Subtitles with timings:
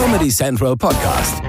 [0.00, 1.42] Comedy Central Podcast.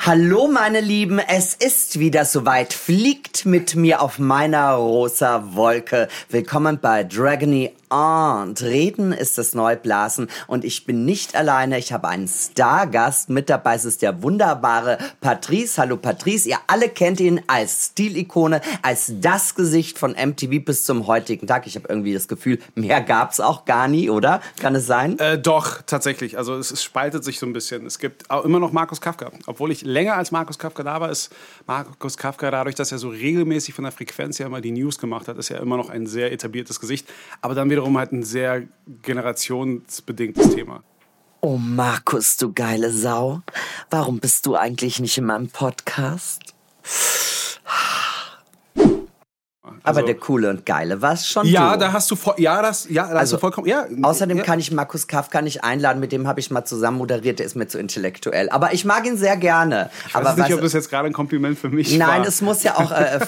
[0.00, 2.74] Hallo meine Lieben, es ist wieder soweit.
[2.74, 6.08] Fliegt mit mir auf meiner rosa Wolke.
[6.28, 11.76] Willkommen bei Dragony und Reden ist das Neublasen und ich bin nicht alleine.
[11.76, 13.74] Ich habe einen Stargast mit dabei.
[13.74, 15.80] Es ist der wunderbare Patrice.
[15.80, 16.48] Hallo Patrice.
[16.48, 21.66] Ihr alle kennt ihn als Stilikone, als das Gesicht von MTV bis zum heutigen Tag.
[21.66, 24.40] Ich habe irgendwie das Gefühl, mehr gab's auch gar nie, oder?
[24.60, 25.18] Kann es sein?
[25.18, 26.38] Äh, doch, tatsächlich.
[26.38, 27.86] Also es, es spaltet sich so ein bisschen.
[27.86, 29.32] Es gibt auch immer noch Markus Kafka.
[29.46, 31.32] Obwohl ich länger als Markus Kafka da war, ist
[31.66, 35.26] Markus Kafka dadurch, dass er so regelmäßig von der Frequenz her immer die News gemacht
[35.26, 37.08] hat, ist ja immer noch ein sehr etabliertes Gesicht.
[37.40, 38.68] Aber dann wiederum halt ein sehr
[39.02, 40.82] generationsbedingtes Thema.
[41.40, 43.40] Oh Markus, du geile Sau.
[43.88, 46.42] Warum bist du eigentlich nicht in meinem Podcast?
[49.82, 51.80] Aber Also- der coole und geile war's schon Ja, du.
[51.80, 53.84] da hast du voll, ja, das, ja, da hast Also, du vollkommen, ja.
[54.02, 54.44] Außerdem ja.
[54.44, 57.56] kann ich Markus Kafka nicht einladen, mit dem habe ich mal zusammen moderiert, der ist
[57.56, 58.48] mir zu intellektuell.
[58.50, 59.90] Aber ich mag ihn sehr gerne.
[60.08, 62.06] Ich Aber weiß nicht, weißt ob das jetzt gerade ein Kompliment für mich war.
[62.08, 63.20] Nein, es muss ja auch, äh, äh,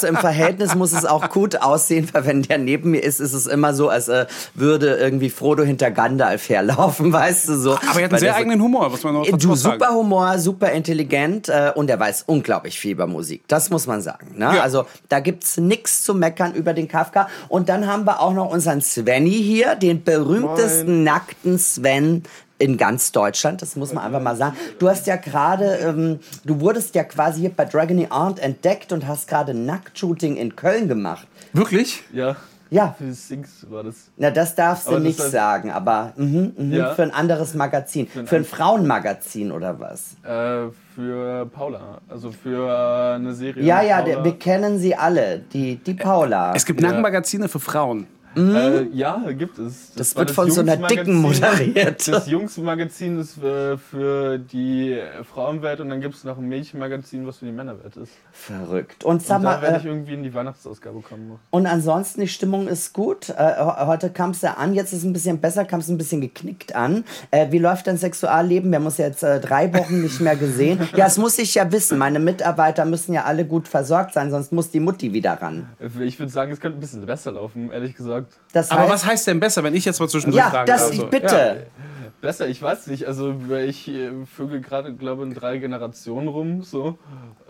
[0.00, 3.32] du, im Verhältnis muss es auch gut aussehen, weil wenn der neben mir ist, ist
[3.32, 7.72] es immer so, als äh, würde irgendwie Frodo hinter Gandalf herlaufen, weißt du so.
[7.72, 9.54] Aber er hat Weil einen sehr der so- eigenen Humor, muss man noch Du, dazu
[9.54, 9.78] sagen.
[9.80, 13.42] super Humor, super intelligent äh, und er weiß unglaublich viel über Musik.
[13.48, 14.32] Das muss man sagen.
[14.36, 14.44] Ne?
[14.56, 14.62] Ja.
[14.62, 17.28] Also da gibt's nix zu meckern über den Kafka.
[17.48, 22.22] Und dann haben wir auch noch unseren Svenny hier, den berühmtesten nackten Sven
[22.58, 24.56] in ganz Deutschland, das muss man einfach mal sagen.
[24.78, 29.06] Du hast ja gerade, ähm, du wurdest ja quasi hier bei Dragony Arndt entdeckt und
[29.06, 31.26] hast gerade Nacktshooting in Köln gemacht.
[31.52, 32.04] Wirklich?
[32.12, 32.36] Ja.
[32.70, 32.94] Ja.
[32.98, 34.10] Für Sings war das.
[34.16, 36.94] Na, das darfst du Aber das nicht heißt- sagen, aber mhm, mhm, Ja.
[36.94, 38.08] für ein anderes Magazin.
[38.16, 40.16] ein Für ein Frauenmagazin oder was?
[40.24, 42.00] Äh, für Paula.
[42.08, 43.62] Also für eine Serie.
[43.62, 44.14] Ja, ja, Paula.
[44.16, 45.40] der, wir kennen sie alle.
[45.52, 46.52] Die, die Paula.
[46.54, 46.88] Es gibt Ja.
[46.88, 48.06] Nackenmagazine für Frauen.
[48.36, 49.92] Äh, ja, gibt es.
[49.94, 52.06] Das war wird von so einer Dicken moderiert.
[52.14, 54.98] Das Jungsmagazin ist für, für die
[55.32, 58.12] Frauenwelt und dann gibt es noch ein Mädchenmagazin, was für die Männerwelt ist.
[58.32, 59.04] Verrückt.
[59.04, 61.38] Und sag Und da werde mal, ich äh, irgendwie in die Weihnachtsausgabe kommen.
[61.50, 63.28] und ansonsten, die Stimmung ist gut.
[63.30, 65.88] Äh, he- heute kam es ja an, jetzt ist es ein bisschen besser, kam es
[65.88, 67.04] ein bisschen geknickt an.
[67.30, 68.70] Äh, wie läuft dein Sexualleben?
[68.70, 70.80] Wir haben uns jetzt äh, drei Wochen nicht mehr gesehen.
[70.94, 71.98] Ja, das muss ich ja wissen.
[71.98, 75.68] Meine Mitarbeiter müssen ja alle gut versorgt sein, sonst muss die Mutti wieder ran.
[76.00, 78.23] Ich würde sagen, es könnte ein bisschen besser laufen, ehrlich gesagt.
[78.52, 80.70] Das Aber heißt, was heißt denn besser, wenn ich jetzt mal zwischendurch ja, frage?
[80.70, 81.26] das, Also, bitte.
[81.26, 81.84] ja.
[82.20, 83.06] Besser, ich weiß nicht.
[83.06, 83.34] Also
[83.66, 86.62] ich äh, vögel gerade, glaube ich, in drei Generationen rum.
[86.62, 86.98] So.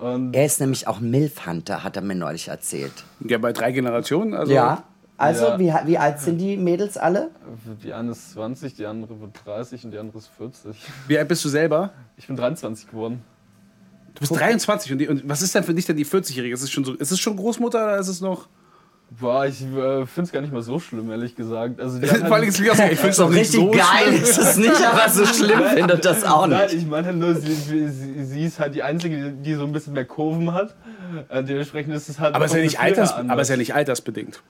[0.00, 2.92] Und Er ist nämlich auch Milfhunter, hat er mir neulich erzählt.
[3.20, 4.34] Ja, bei drei Generationen.
[4.34, 4.82] Also Ja.
[5.16, 5.58] Also, Ja.
[5.60, 7.30] Wie, wie alt sind die Mädels alle?
[7.84, 10.76] die eine ist 20, die andere wird 30 und die andere ist 40.
[11.06, 11.92] Wie alt bist du selber?
[12.16, 13.22] Ich bin 23 geworden.
[14.14, 16.52] Du bist 23 und, die, und was ist denn für dich denn die 40-Jährige?
[16.52, 18.48] Ist es schon so, ist es schon Großmutter oder ist es noch?
[19.20, 21.80] Boah, ich äh, finde es gar nicht mal so schlimm, ehrlich gesagt.
[21.80, 24.22] Also die Vor allem, ich finde es So doch nicht richtig so geil schlimm.
[24.22, 26.74] ist es nicht, aber so schlimm findet das auch Nein, nicht.
[26.74, 29.92] ich meine halt nur, sie, sie, sie ist halt die Einzige, die, so ein bisschen
[29.92, 30.74] mehr Kurven hat.
[31.28, 32.34] Äh, dementsprechend ist es halt.
[32.34, 33.32] Aber es ist, ja nicht alters, anders.
[33.32, 34.42] aber es ist ja nicht altersbedingt.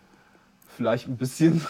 [0.77, 1.65] Vielleicht ein bisschen.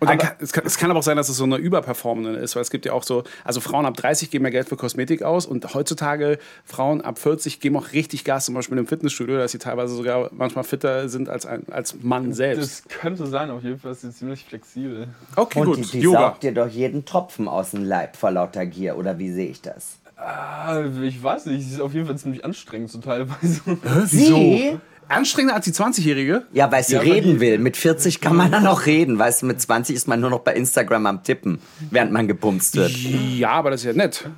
[0.00, 2.38] Und dann kann, es, kann, es kann aber auch sein, dass es so eine Überperformende
[2.38, 4.76] ist, weil es gibt ja auch so, also Frauen ab 30 geben mehr Geld für
[4.76, 9.38] Kosmetik aus und heutzutage Frauen ab 40 geben auch richtig Gas, zum Beispiel im Fitnessstudio,
[9.38, 12.84] dass sie teilweise sogar manchmal fitter sind als, ein, als Mann selbst.
[12.86, 15.08] Das könnte sein, auf jeden Fall ist sie ziemlich flexibel.
[15.36, 15.78] Okay, Und gut.
[15.78, 16.20] die, die Yoga.
[16.20, 19.60] saugt dir doch jeden Tropfen aus dem Leib vor lauter Gier, oder wie sehe ich
[19.62, 19.98] das?
[20.16, 23.60] Ah, ich weiß nicht, sie ist auf jeden Fall ziemlich anstrengend so teilweise.
[24.06, 24.78] Sie?
[25.08, 26.44] Anstrengender als die 20-Jährige?
[26.52, 27.58] Ja, weil sie Ja, reden die- will.
[27.58, 29.18] Mit 40 kann man dann noch reden.
[29.18, 31.58] Weißt du, mit 20 ist man nur noch bei Instagram am Tippen,
[31.90, 32.90] während man gebumst wird.
[32.90, 34.28] Ja, aber das ist ja nett.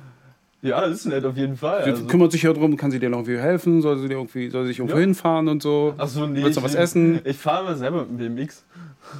[0.63, 1.83] Ja, ist nett auf jeden Fall.
[1.85, 4.13] Sie Also, kümmert sich ja darum, kann sie dir noch irgendwie helfen, soll sie dir
[4.13, 5.01] irgendwie, soll sie sich irgendwo Ja.
[5.01, 5.95] hinfahren und so.
[5.97, 6.43] Achso, nee.
[6.43, 7.19] Willst du ich- was essen?
[7.23, 8.63] Ich fahre mal selber mit dem BMX.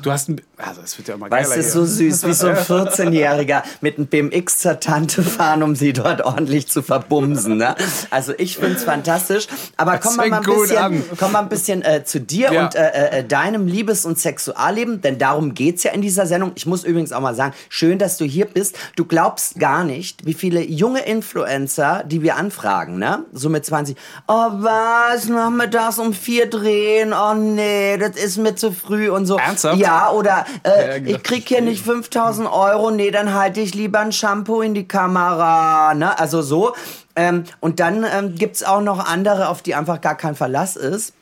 [0.02, 2.48] Du hast ein, also es wird ja immer Weißt geiler du, so süß, wie so
[2.48, 7.58] ein 14-Jähriger mit einem BMX zur Tante fahren, um sie dort ordentlich zu verbumsen.
[7.58, 7.76] Ne?
[8.10, 9.48] Also ich find's fantastisch.
[9.78, 11.04] Aber Das komm mal, mal ein bisschen, an.
[11.20, 12.66] komm mal ein bisschen äh, zu dir Ja.
[12.66, 16.52] und äh, äh, deinem Liebes- und Sexualleben, denn darum geht's ja in dieser Sendung.
[16.56, 18.78] Ich muss übrigens auch mal sagen, schön, dass du hier bist.
[18.96, 23.26] Du glaubst gar nicht, wie viele junge Influencer, die wir anfragen, ne?
[23.34, 23.96] So mit 20.
[24.28, 27.14] Oh was, nachmittags um vier drehen?
[27.14, 29.38] Oh nee, das ist mir zu früh und so.
[29.38, 29.81] Ernsthaft?
[29.82, 34.00] Ja, oder äh, Ja, ich krieg hier nicht 5000 Euro, nee, dann halte ich lieber
[34.00, 36.18] ein Shampoo in die Kamera, ne?
[36.18, 36.74] Also so.
[37.16, 41.14] Ähm, und dann ähm, gibt's auch noch andere, auf die einfach gar kein Verlass ist.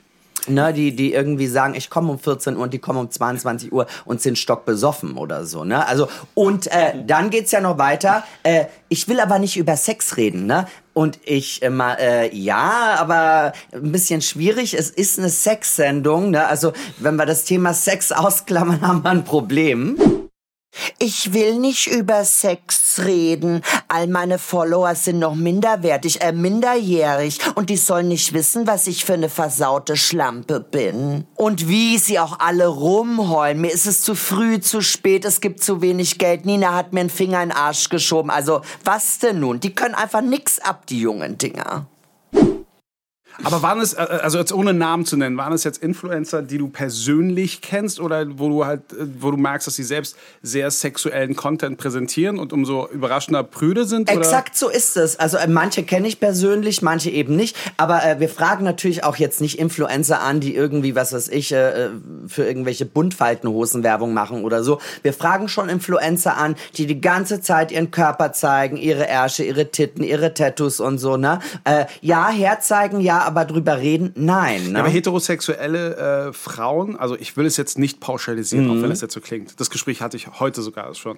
[0.48, 3.72] Ne, die, die irgendwie sagen, ich komme um 14 Uhr und die kommen um 22
[3.72, 5.64] Uhr und sind stockbesoffen oder so.
[5.64, 5.86] Ne?
[5.86, 8.24] Also, und äh, dann geht's ja noch weiter.
[8.44, 10.68] Äh, ich will aber nicht über Sex reden, ne?
[10.94, 14.74] Und ich immer, äh, ja, aber ein bisschen schwierig.
[14.74, 16.48] Es ist eine Sexsendung, ne?
[16.48, 20.29] Also, wenn wir das Thema Sex ausklammern, haben wir ein Problem.
[21.00, 23.62] Ich will nicht über Sex reden.
[23.88, 29.06] All meine Follower sind noch minderwertig, äh, minderjährig und die sollen nicht wissen, was ich
[29.06, 31.26] für eine versaute Schlampe bin.
[31.36, 33.62] Und wie sie auch alle rumheulen.
[33.62, 36.46] Mir ist es zu früh, zu spät, es gibt zu wenig Geld.
[36.46, 38.30] Nina hat mir einen Finger in den Arsch geschoben.
[38.30, 39.60] Also, was denn nun?
[39.60, 41.88] Die können einfach nix ab, die jungen Dinger.
[43.44, 46.58] Aber waren es, äh, also jetzt ohne Namen zu nennen, waren es jetzt Influencer, die
[46.58, 50.72] du persönlich kennst oder wo du halt, äh, wo du merkst, dass sie selbst sehr
[50.72, 54.10] sexuellen Content präsentieren und umso überraschender prüde sind?
[54.10, 55.18] Exakt so ist es.
[55.20, 57.56] Also äh, manche kenne ich persönlich, manche eben nicht.
[57.78, 61.52] Aber äh, wir fragen natürlich auch jetzt nicht Influencer an, die irgendwie, was weiß ich,
[61.52, 61.90] äh,
[62.28, 64.80] für irgendwelche Buntfaltenhosen-Werbung machen oder so.
[65.02, 69.72] Wir fragen schon Influencer an, die die ganze Zeit ihren Körper zeigen, ihre Ärsche, ihre
[69.72, 71.18] Titten, ihre Tattoos und so.
[71.18, 71.40] Ne?
[71.64, 74.64] Äh, ja, herzeigen, ja, aber drüber reden, nein.
[74.68, 74.72] Ne?
[74.74, 78.72] Ja, aber heterosexuelle äh, Frauen, also ich will es jetzt nicht pauschalisieren, Mhm.
[78.78, 79.60] auch wenn es jetzt so klingt.
[79.60, 81.18] Das Gespräch hatte ich heute sogar schon.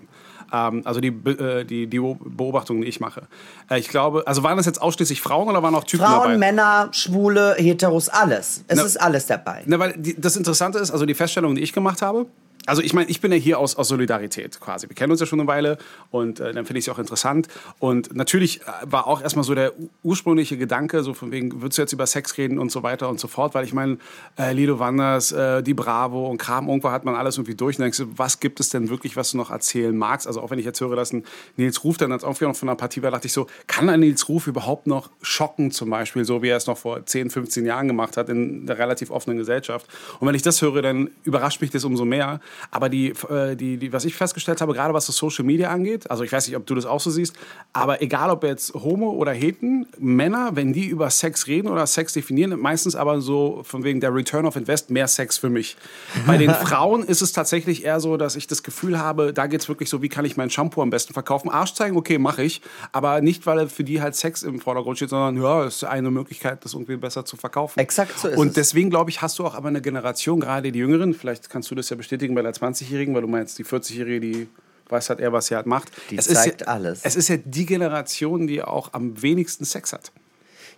[0.54, 3.24] Ähm, also die, äh, die, die Beobachtungen, die ich mache.
[3.70, 6.38] Äh, ich glaube, also waren das jetzt ausschließlich Frauen oder waren auch Typen Frauen, dabei?
[6.38, 8.64] Männer, Schwule, Heteros, alles.
[8.68, 9.64] Es Na- ist alles dabei.
[9.66, 12.26] Na, weil die, das Interessante ist, also die Feststellung, die ich gemacht habe,
[12.68, 14.88] also ich meine, ich bin ja hier aus, aus Solidarität quasi.
[14.88, 15.78] Wir kennen uns ja schon eine Weile
[16.12, 17.48] und äh, dann finde ich es auch interessant.
[17.80, 19.74] Und natürlich äh, war auch erstmal so der
[20.04, 23.20] ursprüngliche Gedanke, so von wegen, würdest du jetzt über Sex reden und so weiter und
[23.20, 23.98] so fort, weil ich meine,
[24.38, 27.84] äh, Lido Wanders, äh, die Bravo und Kram, irgendwo hat man alles irgendwie durch und
[27.84, 30.28] denkst du, was gibt es denn wirklich, was du noch erzählen magst?
[30.28, 31.24] Also auch wenn ich jetzt höre, dass ein
[31.58, 34.30] Nils Ruf dann als auch von einer Partie war, dachte ich so, kann ein Nils
[34.30, 37.88] Ruf überhaupt noch schocken zum Beispiel, so wie er es noch vor 10, 15 Jahren
[37.88, 39.88] gemacht hat in der relativ offenen Gesellschaft.
[40.20, 42.40] Und wenn ich das höre, dann überrascht mich das umso mehr.
[42.70, 46.10] Aber die, äh, die, die, was ich festgestellt habe, gerade was das Social Media angeht,
[46.10, 47.36] also ich weiß nicht, ob du das auch so siehst,
[47.74, 52.14] aber egal ob jetzt Homo oder Heten, Männer, wenn die über Sex reden oder Sex
[52.14, 55.78] definieren, meistens aber so von wegen der Return of Invest, mehr Sex für mich.
[56.26, 59.62] Bei den Frauen ist es tatsächlich eher so, dass ich das Gefühl habe, da geht
[59.62, 61.50] es wirklich so, wie kann ich mein Shampoo am besten verkaufen?
[61.50, 62.62] Arsch zeigen, okay, mache ich,
[62.92, 66.12] aber nicht, weil für die halt Sex im Vordergrund steht, sondern ja, es ist eine
[66.12, 67.80] Möglichkeit, das irgendwie besser zu verkaufen.
[67.80, 68.54] Exakt so ist Und es.
[68.54, 71.76] deswegen, glaube ich, hast du auch aber eine Generation, gerade die Jüngeren, vielleicht kannst du
[71.76, 74.48] das ja bestätigen bei der 20-Jährigen, weil du meinst, die 40-Jährige, die
[74.90, 75.92] weiß halt eher, was sie halt macht.
[76.10, 77.02] Die es ist zeigt ja, alles.
[77.04, 80.12] Es ist ja die Generation, die auch am wenigsten Sex hat.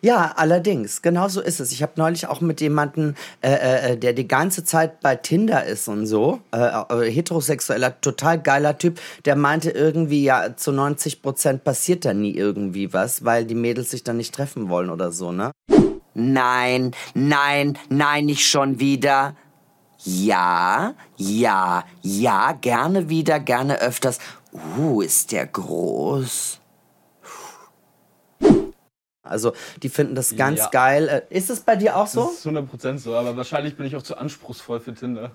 [0.02, 1.72] Ja, allerdings, genau so ist es.
[1.72, 5.88] Ich habe neulich auch mit jemandem, äh, äh, der die ganze Zeit bei Tinder ist
[5.88, 11.64] und so, äh, äh, heterosexueller, total geiler Typ, der meinte irgendwie, ja, zu 90 Prozent
[11.64, 15.32] passiert da nie irgendwie was, weil die Mädels sich dann nicht treffen wollen oder so,
[15.32, 15.52] ne?
[16.16, 19.38] Nein, nein, nein, nicht schon wieder.
[20.06, 24.20] Ja, ja, ja, gerne wieder, gerne öfters.
[24.78, 26.60] Uh, ist der groß.
[29.26, 30.70] Also, die finden das ganz Ja.
[30.70, 31.08] geil.
[31.30, 32.24] Äh, Ist es bei dir auch so?
[32.26, 35.32] Das ist 100% so, aber wahrscheinlich bin ich auch zu anspruchsvoll für Tinder.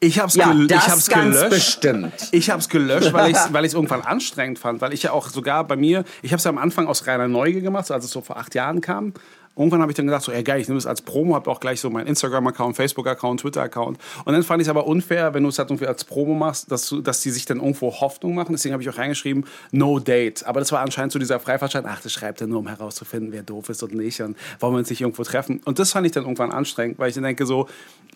[0.00, 1.50] Ich hab's, Ja, gel das ich hab's ganz gelöscht.
[1.50, 2.12] bestimmt.
[2.32, 4.82] Ich hab's gelöscht, weil ich weil ich's irgendwann anstrengend fand.
[4.82, 7.28] Weil ich ja auch sogar bei mir, ich habe es ja am Anfang aus reiner
[7.28, 9.14] Neugier gemacht, so als es so vor acht Jahren kam.
[9.58, 11.60] Irgendwann habe ich dann gedacht, so, ey geil, ich nehme das als Promo, habe auch
[11.60, 13.98] gleich so meinen Instagram-Account, Facebook-Account, Twitter-Account.
[14.24, 16.70] Und dann fand ich es aber unfair, wenn du es halt irgendwie als Promo machst,
[16.70, 18.52] dass, du, dass die sich dann irgendwo Hoffnung machen.
[18.52, 20.46] Deswegen habe ich auch reingeschrieben, no date.
[20.46, 23.42] Aber das war anscheinend so dieser Freifahrtschein, ach, das schreibt er nur, um herauszufinden, wer
[23.42, 24.20] doof ist und nicht.
[24.20, 25.60] Und wollen wir uns nicht irgendwo treffen.
[25.64, 27.68] Und das fand ich dann irgendwann anstrengend, weil ich dann denke so,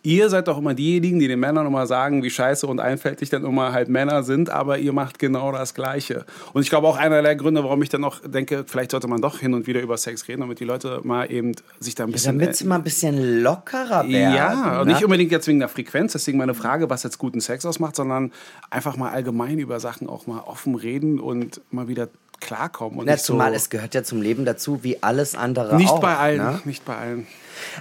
[0.02, 3.44] ihr seid doch immer diejenigen, die den Männern immer sagen, wie scheiße und einfältig dann
[3.44, 6.25] immer halt Männer sind, aber ihr macht genau das Gleiche.
[6.52, 9.20] Und ich glaube auch einer der Gründe, warum ich dann noch denke, vielleicht sollte man
[9.20, 12.12] doch hin und wieder über Sex reden, damit die Leute mal eben sich da ein
[12.12, 12.38] bisschen...
[12.38, 14.34] Damit sie mal ein bisschen lockerer werden.
[14.34, 14.92] ja, ne?
[14.92, 18.32] nicht unbedingt jetzt wegen der Frequenz, deswegen meine Frage, was jetzt guten Sex ausmacht, sondern
[18.70, 22.08] einfach mal allgemein über Sachen auch mal offen reden und mal wieder
[22.40, 22.98] klarkommen.
[22.98, 25.90] Und Na, nicht so, zumal es gehört ja zum Leben dazu, wie alles andere nicht
[25.90, 26.00] auch.
[26.00, 26.60] bei allen, Ne?
[26.64, 27.26] nicht bei allen.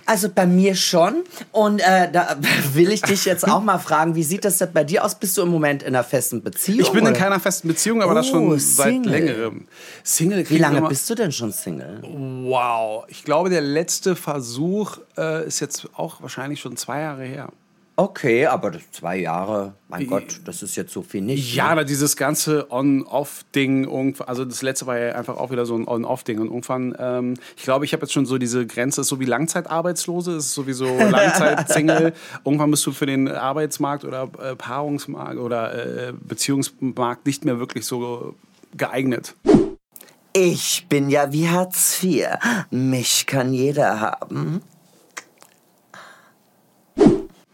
[0.05, 1.23] Also bei mir schon.
[1.51, 2.37] Und äh, da
[2.73, 5.15] will ich dich jetzt auch mal fragen, wie sieht das denn bei dir aus?
[5.15, 6.79] Bist du im Moment in einer festen Beziehung?
[6.81, 7.19] Ich bin in oder?
[7.19, 9.11] keiner festen Beziehung, aber das Oh, schon seit Single.
[9.11, 9.67] längerem.
[10.03, 12.01] Single Wie lange bist du denn schon Single?
[12.43, 17.49] Wow, ich glaube, der letzte Versuch äh, ist jetzt auch wahrscheinlich schon zwei Jahre her.
[18.01, 21.53] Okay, aber das zwei Jahre, mein Gott, das ist jetzt so viel nicht.
[21.53, 21.81] Ja, ne?
[21.81, 26.39] da dieses ganze On-Off-Ding, also das letzte war ja einfach auch wieder so ein On-Off-Ding.
[26.39, 29.25] Und irgendwann, ähm, ich glaube, ich habe jetzt schon so diese Grenze, ist so wie
[29.25, 32.13] Langzeitarbeitslose, ist sowieso Langzeit-Single.
[32.43, 37.85] irgendwann bist du für den Arbeitsmarkt oder äh, Paarungsmarkt oder äh, Beziehungsmarkt nicht mehr wirklich
[37.85, 38.33] so
[38.75, 39.35] geeignet.
[40.33, 42.29] Ich bin ja wie Hartz IV.
[42.71, 44.63] Mich kann jeder haben.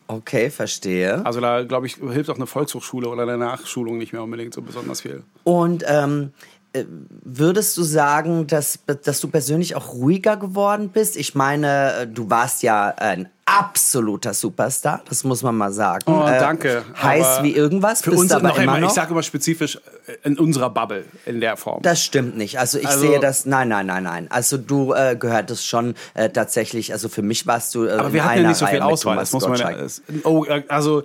[0.08, 1.26] Okay, verstehe.
[1.26, 4.62] Also da, glaube ich, hilft auch eine Volkshochschule oder eine Nachschulung nicht mehr unbedingt so
[4.62, 5.24] besonders viel.
[5.44, 6.32] Und ähm,
[6.74, 6.86] äh,
[7.24, 11.18] würdest du sagen, dass, dass du persönlich auch ruhiger geworden bist?
[11.18, 16.04] Ich meine, äh, du warst ja ein absoluter Superstar, das muss man mal sagen.
[16.06, 16.84] Oh, danke.
[16.94, 18.02] Äh, heiß wie irgendwas.
[18.02, 18.90] Für uns aber noch immer noch.
[18.90, 21.82] ich sage immer spezifisch äh, in unserer Bubble in der Form.
[21.82, 22.60] Das stimmt nicht.
[22.60, 23.46] Also ich Also- sehe das.
[23.46, 24.28] Nein, nein, nein, nein.
[24.30, 26.92] Also du äh, gehörtest schon äh, tatsächlich.
[26.92, 27.86] Also für mich warst du.
[27.86, 29.16] Äh, Aber wir hatten ja nicht so Reihe viel Auswahl.
[29.16, 31.04] Das muss man ja, es- oh, äh, also,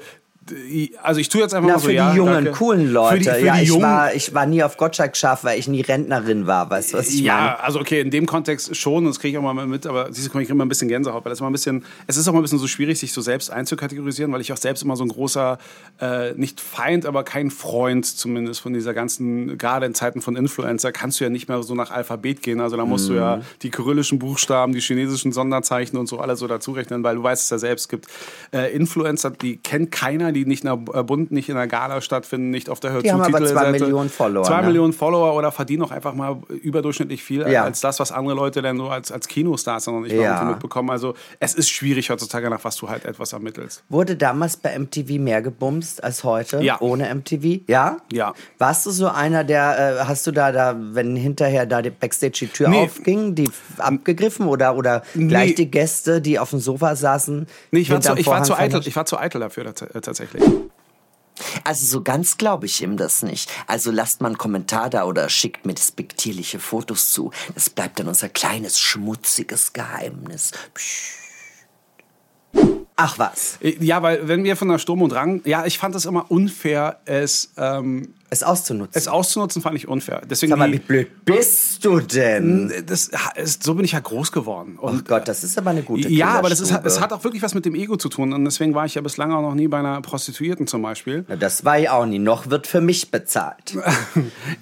[1.03, 2.51] also ich tue jetzt einfach Na, mal so, für ja, die jungen, danke.
[2.53, 3.25] coolen Leute.
[3.25, 5.59] Für die, für ja, die ich, jungen, war, ich war nie auf Gottschalk scharf, weil
[5.59, 6.69] ich nie Rentnerin war.
[6.69, 7.61] Weißt du, was ich ja, meine?
[7.61, 10.39] also okay, in dem Kontext schon, das kriege ich auch mal mit, aber siehst du,
[10.39, 12.41] ich kriege immer ein bisschen Gänsehaut, weil das immer ein bisschen, es ist auch mal
[12.41, 15.09] ein bisschen so schwierig, sich so selbst einzukategorisieren, weil ich auch selbst immer so ein
[15.11, 15.59] großer,
[16.01, 20.91] äh, nicht Feind, aber kein Freund zumindest von dieser ganzen, gerade in Zeiten von Influencer,
[20.93, 23.19] kannst du ja nicht mehr so nach Alphabet gehen, also da musst du Mhm.
[23.19, 27.23] ja die kyrillischen Buchstaben, die chinesischen Sonderzeichen und so alles so dazu rechnen, weil du
[27.23, 28.07] weißt es ja selbst, gibt
[28.53, 32.01] äh, Influencer, die kennt keiner, die nicht in der äh, Bund, nicht in der Gala
[32.01, 33.71] stattfinden, nicht auf der Hör Die haben aber zwei.
[33.73, 34.67] Millionen Follower, Zwei ne?
[34.69, 37.65] Millionen Follower oder verdienen auch einfach mal überdurchschnittlich viel Ja.
[37.65, 40.45] als das, was andere Leute dann so als, als Kinostars noch nicht Ja.
[40.45, 40.91] mitbekommen.
[40.91, 43.83] Also es ist schwierig heutzutage, nach was du halt etwas ermittelst.
[43.89, 46.61] Wurde damals bei MTV mehr gebumst als heute?
[46.63, 46.81] Ja.
[46.81, 47.61] Ohne MTV?
[47.69, 47.99] Ja?
[48.13, 48.35] Ja.
[48.59, 52.39] Warst du so einer, der, äh, hast du da, da, wenn hinterher da die Backstage
[52.41, 52.85] die Tür Nee.
[52.85, 55.55] aufging, die abgegriffen oder, oder gleich Nee.
[55.55, 57.47] die Gäste, die auf dem Sofa saßen?
[57.71, 60.01] Nee, ich war, zu, ich, war zu eitel, ich war zu eitel dafür tats- äh,
[60.27, 60.63] tatsächlich.
[61.65, 63.51] Also so ganz glaube ich ihm das nicht.
[63.67, 67.31] Also lasst mal einen Kommentar da oder schickt mir despektierliche Fotos zu.
[67.55, 70.53] Das bleibt dann unser kleines schmutziges Geheimnis.
[70.75, 71.19] Psch.
[72.97, 76.05] Ach was, Ja, weil wenn wir von der Sturm und Drang, ja, ich fand es
[76.05, 78.99] immer unfair, es, ähm, es auszunutzen.
[78.99, 80.23] es auszunutzen, fand ich unfair.
[80.29, 82.73] Deswegen Sag mal, wie blöd bist du denn?
[82.87, 84.79] das, ist, so bin ich ja groß geworden.
[84.81, 87.25] Oh Und Gott, das ist aber eine gute Ja, aber das ist, es hat auch
[87.25, 88.33] wirklich was mit dem Ego zu tun.
[88.33, 91.27] Und deswegen war ich ja bislang auch noch nie bei einer Prostituierten zum Beispiel.
[91.29, 92.19] Na, Das war ich auch nie.
[92.19, 93.77] Noch wird für mich bezahlt.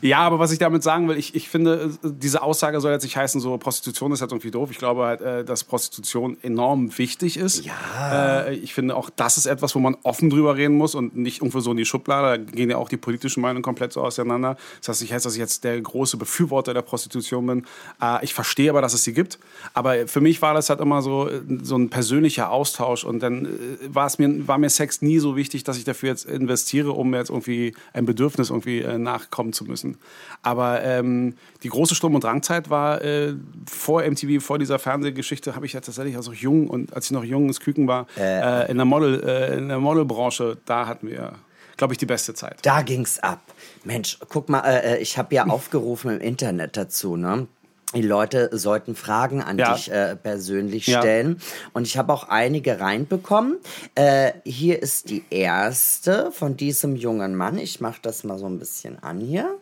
[0.02, 3.16] Ja, aber was ich damit sagen will, ich, ich finde, diese Aussage soll jetzt nicht
[3.16, 4.70] heißen, so Prostitution ist halt irgendwie doof.
[4.70, 7.64] Ich glaube halt, äh, dass Prostitution enorm wichtig ist.
[7.64, 8.42] Ja.
[8.46, 11.38] Äh, ich finde auch, das ist etwas, wo man offen drüber reden muss und nicht
[11.40, 12.38] irgendwo so in die Schublade.
[12.38, 14.56] Da gehen ja auch die politischen Meinungen komplett so auseinander.
[14.80, 17.66] Das heißt nicht heißt, dass ich jetzt der große Befürworter der Prostitution bin.
[18.00, 19.38] Äh, ich verstehe aber, dass es sie gibt.
[19.74, 23.04] Aber für mich war das halt immer so, äh, so ein persönlicher Austausch.
[23.04, 23.48] Und dann äh,
[23.88, 27.14] war es mir, war mir Sex nie so wichtig, dass ich dafür jetzt investiere, um
[27.14, 29.98] jetzt irgendwie ein Bedürfnis irgendwie äh, nachkommen zu müssen.
[30.42, 33.34] Aber ähm, die große Sturm- und Drangzeit war äh,
[33.66, 37.10] vor MTV, vor dieser Fernsehgeschichte, habe ich ja tatsächlich als auch jung und als ich
[37.12, 39.14] noch junges Küken war, äh, in der Model,
[39.58, 41.34] in der Modelbranche, da hatten wir,
[41.80, 42.58] glaube ich, die beste Zeit.
[42.60, 43.40] Da ging's ab.
[43.84, 47.46] Mensch, guck mal, äh, ich habe ja aufgerufen im Internet dazu, ne?
[47.94, 49.72] Die Leute sollten Fragen an Ja.
[49.72, 51.00] dich äh, persönlich Ja.
[51.00, 51.40] stellen.
[51.72, 53.56] Und ich habe auch einige reinbekommen.
[53.94, 57.56] Äh, hier ist die erste von diesem jungen Mann.
[57.56, 59.56] Ich mache das mal so ein bisschen an hier.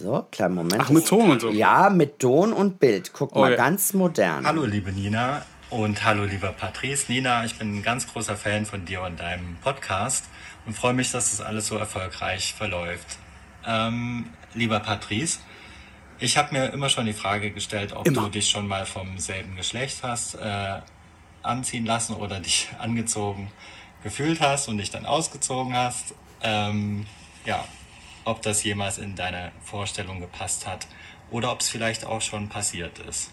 [0.00, 0.82] So, kleinen Moment.
[0.84, 1.50] Ach, mit Ton und so?
[1.50, 3.12] Ja, mit Ton und Bild.
[3.12, 3.56] Guck mal, ja.
[3.56, 4.44] ganz modern.
[4.44, 7.04] Hallo liebe Nina und hallo lieber Patrice.
[7.10, 10.24] Nina, ich bin ein ganz großer Fan von dir und deinem Podcast
[10.66, 13.18] und freue mich, dass das alles so erfolgreich verläuft.
[13.66, 15.38] Ähm, lieber Patrice,
[16.18, 18.22] ich habe mir immer schon die Frage gestellt, ob Immer.
[18.22, 20.80] du dich schon mal vom selben Geschlecht hast äh,
[21.42, 23.50] anziehen lassen oder dich angezogen
[24.02, 26.14] gefühlt hast und dich dann ausgezogen hast.
[26.42, 27.06] Ähm,
[27.44, 27.64] ja,
[28.24, 30.86] ob das jemals in deine Vorstellung gepasst hat
[31.30, 33.32] oder ob es vielleicht auch schon passiert ist.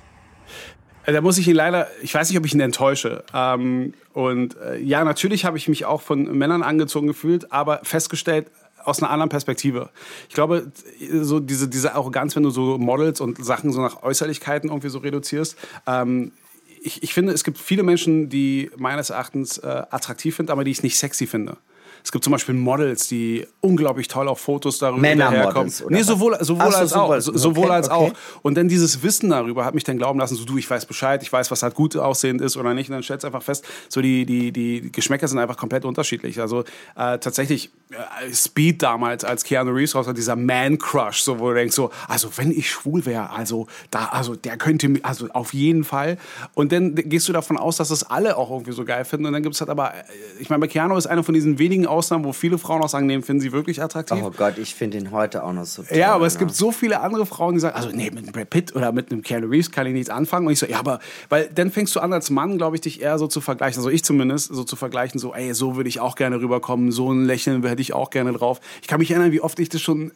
[1.06, 3.24] Äh, Da muss ich ihn leider, ich weiß nicht, ob ich ihn enttäusche.
[3.34, 8.52] Ähm, und äh, ja, natürlich habe ich mich auch von Männern angezogen gefühlt, aber festgestellt
[8.84, 9.92] aus einer anderen Perspektive.
[10.28, 10.74] Ich glaube,
[11.22, 15.00] so diese, diese Arroganz, wenn du so Models und Sachen so nach Äußerlichkeiten irgendwie so
[15.00, 15.56] reduzierst,
[15.88, 16.34] ähm,
[16.82, 20.72] ich, ich finde, es gibt viele Menschen, die meines Erachtens äh, attraktiv finden, aber die
[20.72, 21.56] ich nicht sexy finde.
[22.04, 25.02] Es gibt zum Beispiel Models, die unglaublich toll auf Fotos darüber
[25.82, 27.20] oder Nee, sowohl, sowohl so, als auch.
[27.20, 28.12] So, sowohl okay, als okay.
[28.14, 28.42] auch.
[28.42, 31.22] Und dann dieses Wissen darüber hat mich dann glauben lassen, so du, ich weiß Bescheid,
[31.22, 32.90] ich weiß, was halt gut aussehend ist oder nicht.
[32.90, 36.40] Und dann stellst du einfach fest, so die, die, die Geschmäcker sind einfach komplett unterschiedlich.
[36.40, 36.62] Also
[36.96, 41.56] äh, tatsächlich äh, Speed damals, als Keanu Reeves raus war, dieser Man-Crush, so wo du
[41.56, 45.84] denkst, so, also wenn ich schwul wäre, also da, also der könnte also auf jeden
[45.84, 46.18] Fall.
[46.54, 49.26] Und dann gehst du davon aus, dass das alle auch irgendwie so geil finden.
[49.26, 50.04] Und dann gibt es halt aber, äh,
[50.40, 53.08] ich meine, bei Keanu ist eine von diesen wenigen Ausnahmen, wo viele Frauen auch sagen,
[53.08, 54.20] nee, finden sie wirklich attraktiv.
[54.24, 55.98] Oh Gott, ich finde ihn heute auch noch so toll.
[55.98, 56.40] Ja, aber es ne?
[56.40, 59.12] gibt so viele andere Frauen, die sagen, also nee, mit einem Brad Pitt oder mit
[59.12, 60.48] einem Keanu Reeves kann ich nichts anfangen.
[60.48, 63.02] Und ich so, ja, aber, weil dann fängst du an als Mann, glaube ich, dich
[63.02, 66.00] eher so zu vergleichen, also ich zumindest, so zu vergleichen, so, ey, so würde ich
[66.00, 68.60] auch gerne rüberkommen, so ein Lächeln hätte ich auch gerne drauf.
[68.82, 70.12] Ich kann mich erinnern, wie oft ich das schon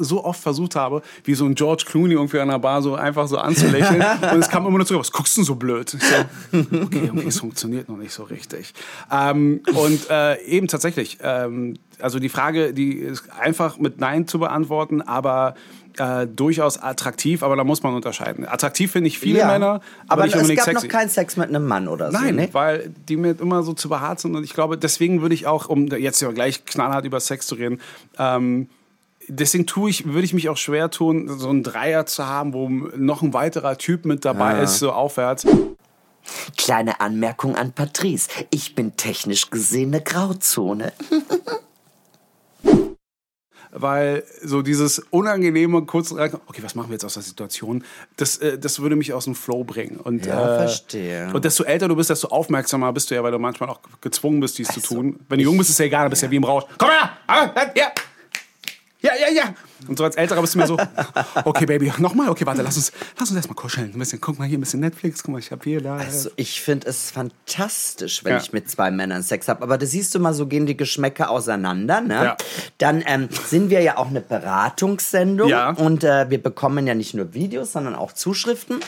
[0.00, 3.28] so oft versucht habe, wie so ein George Clooney irgendwie an der Bar so einfach
[3.28, 4.04] so anzulächeln.
[4.32, 5.94] und es kam immer nur zurück, was guckst du denn so blöd?
[5.94, 6.14] Ich so,
[6.58, 8.74] okay, okay, es funktioniert noch nicht so richtig.
[9.10, 14.38] Ähm, und äh, eben tatsächlich, ähm, also die Frage, die ist einfach mit Nein zu
[14.38, 15.54] beantworten, aber
[15.98, 18.46] äh, durchaus attraktiv, aber da muss man unterscheiden.
[18.46, 19.46] Attraktiv finde ich viele Ja.
[19.48, 20.86] Männer, aber, Aber nicht es gab sexy.
[20.86, 22.18] noch keinen Sex mit einem Mann oder so.
[22.18, 22.48] Nein, ne?
[22.52, 25.68] weil die mir immer so zu behaart sind und ich glaube, deswegen würde ich auch,
[25.68, 27.80] um jetzt ja gleich knallhart über Sex zu reden,
[28.18, 28.68] ähm,
[29.28, 32.68] deswegen tue ich, würde ich mich auch schwer tun, so einen Dreier zu haben, wo
[32.68, 35.46] noch ein weiterer Typ mit dabei ist, so aufwärts.
[36.56, 38.28] Kleine Anmerkung an Patrice.
[38.50, 40.92] Ich bin technisch gesehen eine Grauzone.
[43.70, 47.84] Weil so dieses unangenehme, kurz, okay, was machen wir jetzt aus der Situation?
[48.16, 49.98] Das, äh, das würde mich aus dem Flow bringen.
[49.98, 51.30] Und, Ja, äh, verstehe.
[51.34, 54.40] Und desto älter du bist, desto aufmerksamer bist du ja, weil du manchmal auch gezwungen
[54.40, 55.20] bist, dies zu tun.
[55.28, 56.64] Wenn du jung bist, ist ja egal, dann bist du ja wie im Rausch.
[56.78, 57.10] Komm her!
[57.26, 57.88] Ah, Ja!
[59.00, 59.54] Ja, ja, ja.
[59.86, 60.76] Und so als Älterer bist du mir so,
[61.44, 63.92] okay, Baby, nochmal, okay, warte, lass uns, lass uns erstmal kuscheln.
[63.94, 65.98] Ein bisschen, guck mal hier, ein bisschen Netflix, guck mal, ich hab hier, da.
[65.98, 68.38] Also ich finde es fantastisch, wenn Ja.
[68.38, 69.62] ich mit zwei Männern Sex habe.
[69.62, 72.00] Aber da siehst du mal, so gehen die Geschmäcker auseinander.
[72.00, 72.14] Ne?
[72.14, 72.36] Ja.
[72.78, 75.48] Dann ähm, sind wir ja auch eine Beratungssendung.
[75.48, 75.70] Ja.
[75.70, 78.80] Und äh, wir bekommen ja nicht nur Videos, sondern auch Zuschriften.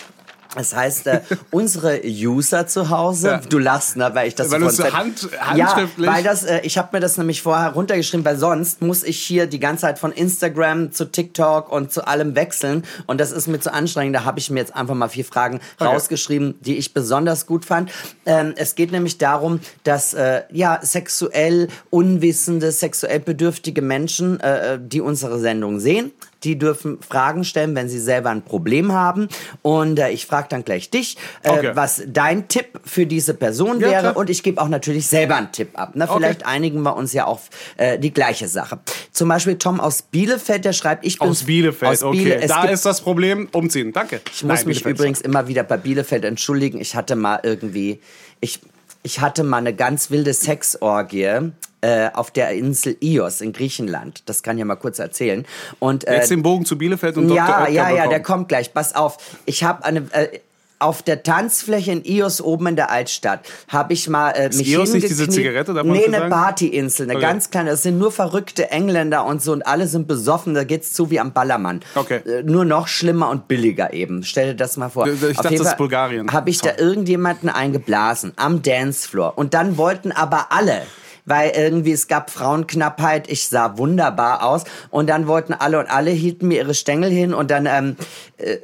[0.57, 3.41] Das heißt, äh, unsere User zu Hause, Ja.
[3.49, 6.61] du lachst, ne, weil ich das Weil so Konzept- hand- ja, handschriftlich- weil das, äh,
[6.65, 9.99] ich habe mir das nämlich vorher runtergeschrieben, weil sonst muss ich hier die ganze Zeit
[9.99, 14.17] von Instagram zu TikTok und zu allem wechseln und das ist mir zu anstrengend.
[14.17, 17.91] Da habe ich mir jetzt einfach mal vier Fragen rausgeschrieben, die ich besonders gut fand.
[18.27, 25.01] Ähm, es geht nämlich darum, dass äh, ja sexuell unwissende, sexuell bedürftige Menschen, äh, die
[25.01, 26.11] unsere Sendung sehen,
[26.45, 29.29] die dürfen Fragen stellen, wenn sie selber ein Problem haben.
[29.63, 31.71] Und äh, ich frage dann gleich dich, äh, Okay.
[31.75, 34.01] was dein Tipp für diese Person Ja, wäre.
[34.01, 34.17] klar.
[34.17, 35.95] Und ich gebe auch natürlich selber einen Tipp ab.
[35.97, 36.09] Ne?
[36.13, 38.79] Vielleicht einigen wir uns ja auf äh, die gleiche Sache.
[39.13, 42.19] Zum Beispiel Tom aus Bielefeld, der schreibt, ich bin Aus Bielefeld, aus okay.
[42.19, 43.93] Biele- es da ist das Problem, umziehen.
[43.93, 44.21] Danke.
[44.33, 46.81] ich muss mich übrigens immer wieder bei Bielefeld entschuldigen.
[46.81, 48.01] Ich hatte mal irgendwie,
[48.41, 48.61] ich,
[49.03, 51.51] ich hatte mal eine ganz wilde Sexorgie
[51.83, 54.23] äh, auf der Insel Ios in Griechenland.
[54.27, 55.47] Das kann ich ja mal kurz erzählen.
[55.79, 57.59] Und äh, Jetzt den Bogen zu Bielefeld und ja, Dr.
[57.63, 58.11] Oetker ja, ja, bekommen.
[58.11, 58.75] der kommt gleich.
[58.75, 59.19] Pass auf.
[59.47, 60.41] Ich habe eine äh,
[60.81, 64.93] auf der Tanzfläche in Ios oben in der Altstadt habe ich mal äh, mich Ios
[64.95, 66.29] nicht diese Zigarette, man Nee, eine?
[66.31, 67.27] Partyinsel, eine Okay.
[67.27, 67.71] ganz kleine.
[67.71, 70.55] Das sind nur verrückte Engländer und so und alle sind besoffen.
[70.55, 71.81] Da geht's zu wie am Ballermann.
[71.95, 72.21] Okay.
[72.27, 74.23] Äh, nur noch schlimmer und billiger eben.
[74.25, 75.07] Stell dir das mal vor.
[75.07, 76.33] Ich dachte, das ist Bulgarien.
[76.33, 80.83] Habe ich da irgendjemanden eingeblasen am Dancefloor und dann wollten aber alle
[81.25, 84.65] weil irgendwie es gab Frauenknappheit, ich sah wunderbar aus.
[84.91, 87.35] Und dann wollten alle und alle hielten mir ihre Stängel hin.
[87.35, 87.97] Und dann ähm,
[88.39, 88.59] äh,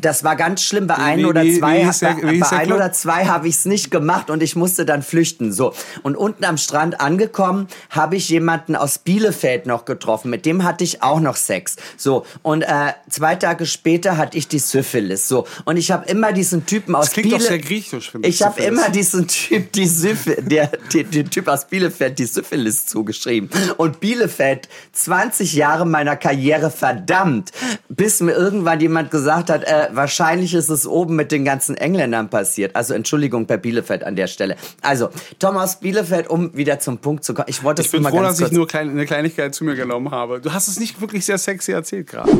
[0.00, 0.86] das war ganz schlimm.
[0.86, 3.90] Bei ein wie- oder zwei der- bei, bei ein oder zwei habe ich es nicht
[3.90, 5.52] gemacht und ich musste dann flüchten.
[5.52, 5.74] So.
[6.02, 10.30] Und unten am Strand angekommen habe ich jemanden aus Bielefeld noch getroffen.
[10.30, 11.76] Mit dem hatte ich auch noch Sex.
[11.96, 12.24] So.
[12.42, 15.28] Und äh, zwei Tage später hatte ich die Syphilis.
[15.28, 15.46] So.
[15.64, 18.88] Und ich habe immer diesen Typen aus Das klingt doch sehr griechisch, ich, habe immer
[18.90, 23.50] diesen Typ, die Syphilis, der, der, der Typ aus Bielefeld, die Syphilis zugeschrieben.
[23.76, 27.52] Und Bielefeld, 20 Jahre meiner Karriere, verdammt,
[27.88, 32.30] bis mir irgendwann jemand gesagt hat, äh, wahrscheinlich ist es oben mit den ganzen Engländern
[32.30, 32.74] passiert.
[32.76, 34.56] Also Entschuldigung bei Bielefeld an der Stelle.
[34.80, 37.46] Also, Thomas Bielefeld, um wieder zum Punkt zu kommen.
[37.48, 38.56] Ich wollte Ich es bin mal froh, ganz dass ich kurz.
[38.56, 40.40] nur klein, eine Kleinigkeit zu mir genommen habe.
[40.40, 42.30] Du hast es nicht wirklich sehr sexy erzählt gerade.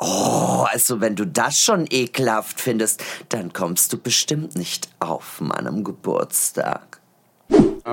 [0.00, 5.82] Oh, also wenn du das schon ekelhaft findest, dann kommst du bestimmt nicht auf meinem
[5.82, 6.97] Geburtstag.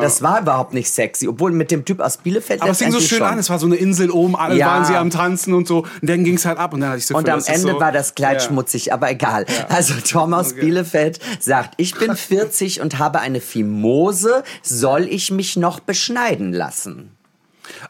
[0.02, 3.00] Das war überhaupt nicht sexy, obwohl mit dem Typ aus Bielefeld Aber es fing so
[3.00, 3.28] schön schon.
[3.28, 3.40] an.
[3.40, 4.68] Es war so eine Insel oben, alle Ja.
[4.68, 5.80] waren sie am Tanzen und so.
[6.02, 7.72] Und dann ging es halt ab und dann hatte ich so Und viel, am Ende
[7.72, 8.48] so, war das Kleid Ja.
[8.48, 9.46] schmutzig, aber egal.
[9.70, 15.56] Also Tom aus Bielefeld sagt, ich bin 40 und habe eine Fimose, soll ich mich
[15.56, 17.12] noch beschneiden lassen?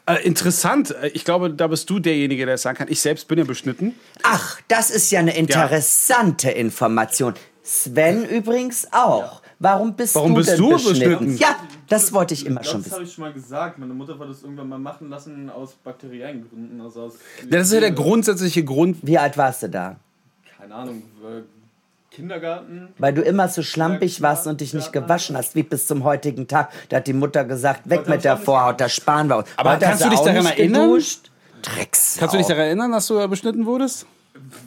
[0.06, 0.92] Äh, interessant.
[1.02, 2.86] Äh, Ich glaube, da bist du derjenige, der es sagen kann.
[2.88, 3.94] Ich selbst bin ja beschnitten.
[4.22, 7.34] Ach, das ist ja eine interessante Information.
[7.64, 9.42] Sven übrigens auch.
[9.58, 10.98] Warum bist Warum du bist denn du beschnitten?
[11.00, 11.36] beschnitten?
[11.38, 11.56] Ja,
[11.88, 13.02] das wollte ich immer Das schon habe wissen.
[13.04, 13.78] ich schon mal gesagt.
[13.78, 16.80] Meine Mutter hat das irgendwann mal machen lassen aus bakteriellen Gründen.
[16.80, 17.14] Also aus
[17.48, 18.98] Das ist ja der grundsätzliche Grund.
[19.02, 19.96] Wie alt warst du da?
[20.58, 21.02] Keine Ahnung,
[22.10, 22.88] Kindergarten.
[22.98, 26.48] Weil du immer so schlampig warst und dich nicht gewaschen hast, wie bis zum heutigen
[26.48, 26.70] Tag.
[26.88, 29.48] Da hat die Mutter gesagt, weg Heute mit der Vorhaut, da sparen wir uns.
[29.56, 30.88] Aber Heute kannst du dich daran nicht erinnern?
[30.88, 31.30] geduscht?
[31.62, 32.16] Drecks.
[32.18, 34.06] Kannst du dich daran erinnern, dass du beschnitten wurdest?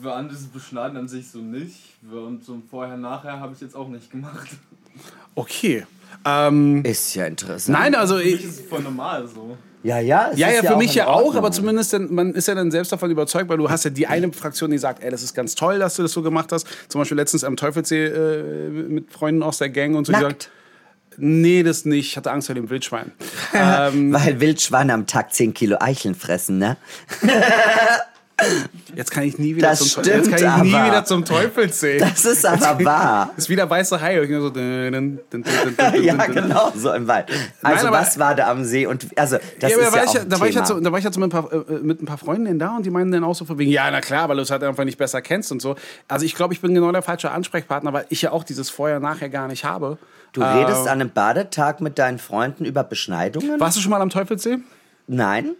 [0.02, 1.76] War an dieses Beschneiden an sich so nicht.
[2.10, 4.48] Und so ein Vorher-Nachher habe ich jetzt auch nicht gemacht.
[5.34, 5.86] Okay.
[6.24, 7.78] Ähm, Ist ja interessant.
[7.78, 9.56] nein, also Für mich ich, ist es voll normal so.
[9.82, 10.30] Ja, ja.
[10.32, 12.54] es Ja, ist ja, für mich in ja auch, aber zumindest dann, man ist ja
[12.54, 15.22] dann selbst davon überzeugt, weil du hast ja die eine Fraktion, die sagt, ey, das
[15.22, 16.66] ist ganz toll, dass du das so gemacht hast.
[16.88, 20.12] Zum Beispiel letztens am Teufelssee äh, mit Freunden aus der Gang und so.
[20.12, 20.50] Nackt.
[21.16, 22.08] Nee, das nicht.
[22.08, 23.12] Ich hatte Angst vor dem Wildschwein.
[23.54, 26.76] ähm, Weil Wildschweine am Tag 10 Kilo Eicheln fressen, ne?
[28.96, 30.86] jetzt kann ich nie wieder, Das zum, jetzt stimmt kann ich nie aber.
[30.86, 32.00] wieder zum Teufel sehen.
[32.00, 33.30] Das ist aber wahr.
[33.36, 34.24] Das ist wieder weiße Hai.
[34.26, 34.52] So,
[36.00, 37.26] Ja, genau, so im Wald.
[37.62, 38.86] Also aber- was war da am See?
[38.86, 40.52] Und also das ja, ist da, war ja ich, auch ja- ein da, war ich
[40.54, 40.60] Thema.
[40.62, 42.58] jetzt so, da war ich jetzt so mit ein, paar, äh, mit ein paar Freundinnen
[42.58, 44.50] da und die meinen dann auch so von wegen, ja, na klar, weil du es
[44.50, 45.76] halt einfach nicht besser kennst und so.
[46.08, 49.28] Also ich glaube, ich bin genau der falsche Ansprechpartner, weil ich ja auch dieses Vorher-Nachher
[49.28, 49.98] gar nicht habe.
[50.32, 53.58] Du redest Äh, an einem Badetag mit deinen Freunden über Beschneidungen?
[53.58, 54.58] Warst du schon mal am Teufelsee?
[55.08, 55.52] Nein.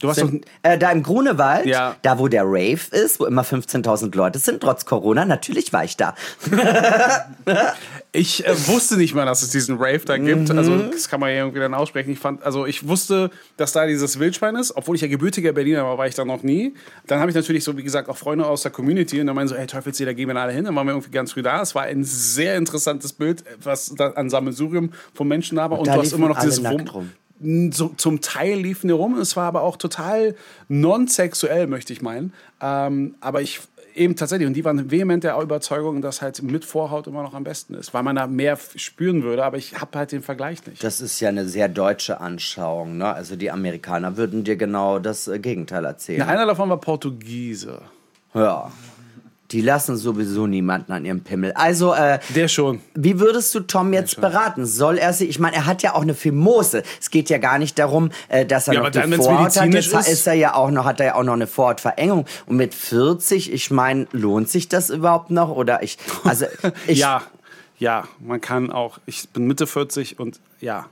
[0.00, 1.96] Du warst Sind, äh, da im Grunewald, Ja.
[2.02, 5.96] da wo der Rave ist, wo immer 15.000 Leute sind, trotz Corona, natürlich war ich
[5.96, 6.14] da.
[8.12, 10.50] ich äh, wusste nicht mal, dass es diesen Rave da gibt.
[10.50, 10.58] Mhm.
[10.58, 12.12] Also das kann man ja irgendwie dann aussprechen.
[12.12, 15.84] Ich fand, also ich wusste, dass da dieses Wildschwein ist, obwohl ich ja gebürtiger Berliner
[15.84, 16.74] war, war ich da noch nie.
[17.06, 19.48] Dann habe ich natürlich so, wie gesagt, auch Freunde aus der Community und dann meinen
[19.48, 20.64] so, hey Teufelsee, da gehen wir alle hin.
[20.64, 21.60] Dann waren wir irgendwie ganz früh da.
[21.60, 25.80] Es war ein sehr interessantes Bild, was da an Sammelsurium von Menschen da war.
[25.80, 27.10] Und, da du hast immer noch dieses rum.
[27.40, 29.18] So, zum Teil liefen die rum.
[29.18, 30.34] Es war aber auch total
[30.68, 32.32] non-sexuell, möchte ich meinen.
[32.60, 33.60] Ähm, aber ich
[33.94, 37.44] eben tatsächlich, und die waren vehement der Überzeugung, dass halt mit Vorhaut immer noch am
[37.44, 39.44] besten ist, weil man da mehr spüren würde.
[39.44, 40.82] Aber ich habe halt den Vergleich nicht.
[40.82, 42.96] Das ist ja eine sehr deutsche Anschauung.
[42.96, 43.12] Ne?
[43.12, 46.20] Also die Amerikaner würden dir genau das äh, Gegenteil erzählen.
[46.20, 47.82] Ja, einer davon war Portugiese.
[48.34, 48.70] Ja.
[49.50, 51.52] Die lassen sowieso niemanden an ihrem Pimmel.
[51.52, 52.80] Also, äh, Der schon.
[52.94, 54.66] Wie würdest du Tom jetzt beraten?
[54.66, 56.82] Soll er sich, ich meine, er hat ja auch eine Fimose.
[57.00, 59.24] Es geht ja gar nicht darum, äh, dass er Ja, noch aber dann, die wenn's
[59.26, 59.72] Vorhaut hat.
[59.72, 62.26] Jetzt ist- ist er ja auch noch, hat er ja auch noch eine Vorhautverengung.
[62.44, 65.48] Und mit 40, ich meine, lohnt sich das überhaupt noch?
[65.48, 66.44] Oder ich, also,
[66.86, 67.22] ich, ja,
[67.78, 68.98] ja, man kann auch.
[69.06, 70.84] Ich bin Mitte 40 und ja,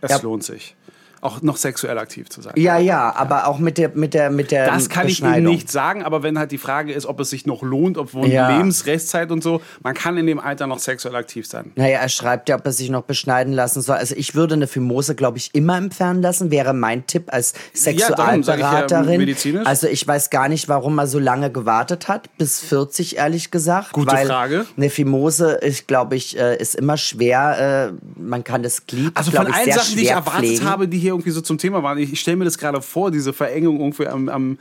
[0.00, 0.18] es Ja.
[0.22, 0.74] lohnt sich.
[1.22, 2.52] Auch noch sexuell aktiv zu sein.
[2.56, 5.70] ja, ja, aber auch mit der, mit der, mit der Das kann ich Ihnen nicht
[5.70, 8.50] sagen, aber wenn halt die Frage ist, ob es sich noch lohnt, obwohl Ja.
[8.56, 11.70] Lebensrestzeit und so, man kann in dem Alter noch sexuell aktiv sein.
[11.76, 13.96] Naja, er schreibt ja, ob er sich noch beschneiden lassen soll.
[13.96, 17.84] Also ich würde eine Fimose, glaube ich, immer entfernen lassen, wäre mein Tipp als ich
[17.84, 19.18] ja, Sexualberaterin.
[19.18, 19.66] medizinisch.
[19.66, 23.92] also ich weiß gar nicht, warum er so lange gewartet hat, bis 40, ehrlich gesagt.
[23.92, 24.66] Gute weil Frage.
[24.76, 27.92] Eine Fimose, ich glaube ich, äh, ist immer schwer.
[27.92, 30.64] Äh, man kann das Glied, Also von allen Sachen, die ich erwartet pflegen.
[30.68, 33.10] habe, die hier irgendwie so zum Thema waren, ich, ich stelle mir das gerade vor,
[33.10, 34.58] diese Verengung irgendwie am, am,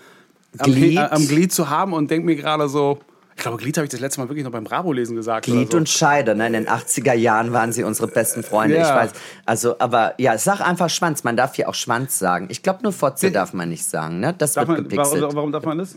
[0.57, 0.97] am, Glied.
[0.99, 2.99] Am Glied zu haben und denke mir gerade so,
[3.35, 5.45] ich glaube, Glied habe ich das letzte Mal wirklich noch beim Bravo-Lesen gesagt.
[5.45, 5.77] Glied so.
[5.77, 6.35] und Scheide.
[6.35, 6.47] Ne?
[6.47, 8.75] In den 80er Jahren waren sie unsere besten Freunde.
[8.75, 8.83] Ja.
[8.83, 9.11] Ich weiß.
[9.45, 11.23] Also, aber ja, sag einfach Schwanz.
[11.23, 12.47] Man darf hier auch Schwanz sagen.
[12.51, 14.19] Ich glaube, nur Fotze darf man nicht sagen.
[14.19, 14.35] Ne?
[14.37, 15.21] Das Darf wird man, gepixelt.
[15.23, 15.95] warum, warum darf man das?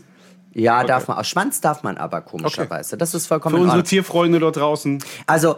[0.53, 1.17] Ja, darf man.
[1.17, 2.97] Auch Schwanz darf man aber komischerweise.
[2.97, 3.83] Das ist vollkommen Für unsere.
[3.83, 5.03] Tierfreunde dort draußen.
[5.27, 5.57] Also,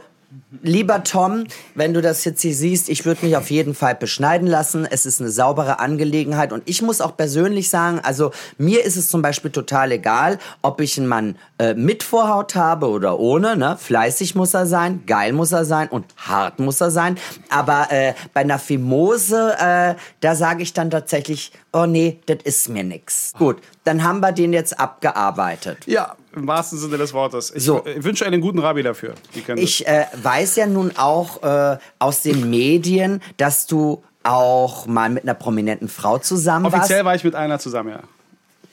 [0.61, 4.47] lieber Tom, wenn du das jetzt hier siehst, ich würde mich auf jeden Fall beschneiden
[4.47, 4.85] lassen.
[4.89, 6.51] Es ist eine saubere Angelegenheit.
[6.51, 10.81] Und ich muss auch persönlich sagen, also mir ist es zum Beispiel total egal, ob
[10.81, 13.55] ich einen Mann äh, mit Vorhaut habe oder ohne.
[13.55, 13.77] Ne?
[13.79, 17.17] Fleißig muss er sein, geil muss er sein und hart muss er sein.
[17.49, 22.69] Aber äh, bei einer Fimose, äh, da sage ich dann tatsächlich, oh nee, das ist
[22.69, 23.33] mir nix.
[23.37, 25.79] Gut, dann haben wir den jetzt abgearbeitet.
[25.87, 27.51] Ja, im wahrsten Sinne des Wortes.
[27.55, 27.83] Ich So.
[27.97, 29.13] wünsche einen guten Rabbi dafür.
[29.55, 35.23] Ich äh, weiß ja nun auch äh, aus den Medien, dass du auch mal mit
[35.23, 37.05] einer prominenten Frau zusammen Offiziell warst.
[37.05, 37.99] war ich mit einer zusammen, ja.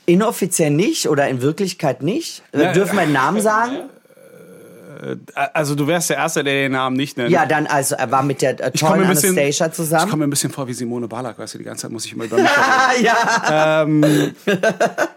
[0.06, 2.42] Inoffiziell nicht oder in Wirklichkeit nicht?
[2.52, 3.76] Äh, Ja, Dürfen wir den Namen sagen?
[5.52, 7.30] Also du wärst der Erste, der den Namen nicht nennt.
[7.30, 9.66] Ja, dann also, er war mit der äh, ich komme tollen mir ein bisschen, Anastasia
[9.68, 10.10] Ich zusammen.
[10.10, 12.12] komme mir ein bisschen vor wie Simone Balak, weißt du, die ganze Zeit muss ich
[12.12, 13.08] immer über mich reden.
[13.08, 13.86] Ah, ja.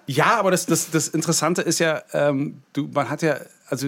[0.08, 3.36] Ja, aber das, das, das Interessante ist ja, ähm, du, man hat ja,
[3.70, 3.88] also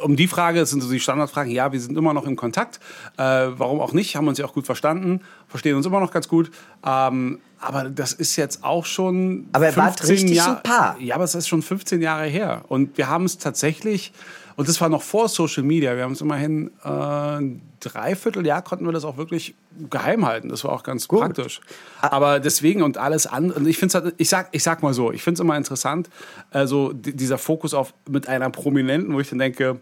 [0.00, 2.80] um die Frage, das sind so die Standardfragen, ja, wir sind immer noch im Kontakt,
[3.18, 6.28] äh, warum auch nicht, haben uns ja auch gut verstanden, verstehen uns immer noch ganz
[6.28, 6.50] gut,
[6.86, 10.96] ähm, aber das ist jetzt auch schon Aber wart 15 richtig Jahr- ein Paar.
[10.98, 14.12] Ja, aber es ist schon 15 Jahre her und wir haben es tatsächlich,
[14.56, 18.84] und das war noch vor Social Media, wir haben es immerhin äh, ein Dreivierteljahr konnten
[18.84, 19.54] wir das auch wirklich
[19.90, 20.48] geheim halten.
[20.50, 21.60] Das war auch ganz praktisch.
[22.00, 25.10] Aber deswegen und alles andere, und ich finde halt, ich sag, ich sag mal so,
[25.10, 26.08] ich finde es immer interessant,
[26.50, 29.80] also di- dieser Fokus auf mit einer Prominenten, wo ich dann denke,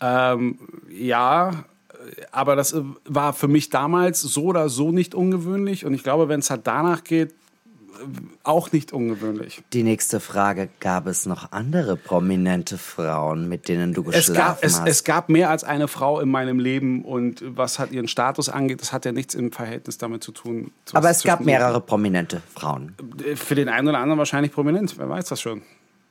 [0.00, 0.58] ähm,
[0.90, 1.64] ja,
[2.30, 6.28] aber das äh, war für mich damals so oder so nicht ungewöhnlich und ich glaube,
[6.28, 7.34] wenn es halt danach geht,
[8.42, 9.62] auch nicht ungewöhnlich.
[9.72, 14.64] Die nächste Frage, gab es noch andere prominente Frauen, mit denen du Es geschlafen gab,
[14.64, 14.88] es, hast?
[14.88, 18.80] es gab mehr als eine Frau in meinem Leben und was hat ihren Status angeht,
[18.80, 20.72] das hat ja nichts im Verhältnis damit zu tun.
[20.92, 22.94] aber es gab mehrere prominente Frauen.
[23.34, 25.62] Für den einen oder anderen wahrscheinlich prominent, wer weiß das schon.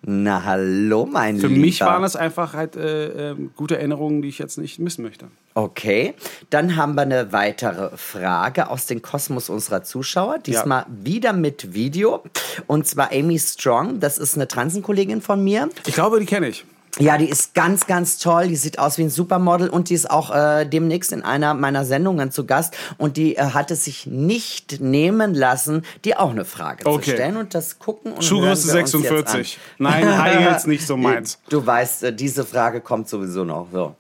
[0.06, 1.62] Na hallo, mein Für Lieber.
[1.62, 5.28] mich waren es einfach halt äh, äh, gute Erinnerungen, die ich jetzt nicht missen möchte.
[5.54, 6.14] Okay,
[6.50, 10.40] dann haben wir eine weitere Frage aus dem Kosmos unserer Zuschauer.
[10.40, 12.24] Diesmal wieder mit Video.
[12.68, 14.02] Und zwar Amy Strong.
[14.02, 15.70] Das ist eine Transenkollegin von mir.
[15.88, 16.66] Ich glaube, die kenne ich.
[17.00, 18.48] Ja, die ist ganz, ganz toll.
[18.50, 21.86] Die sieht aus wie ein Supermodel und die ist auch äh, demnächst in einer meiner
[21.86, 22.76] Sendungen zu Gast.
[23.00, 27.04] Und die äh, hat es sich nicht nehmen lassen, dir auch eine Frage Okay.
[27.06, 29.60] zu stellen und das gucken und Schuhgröße hören wir uns jetzt 46.
[29.80, 31.40] Nein, High Heels nicht so meins.
[31.50, 33.68] Du weißt, äh, diese Frage kommt sowieso noch.
[33.72, 33.96] So.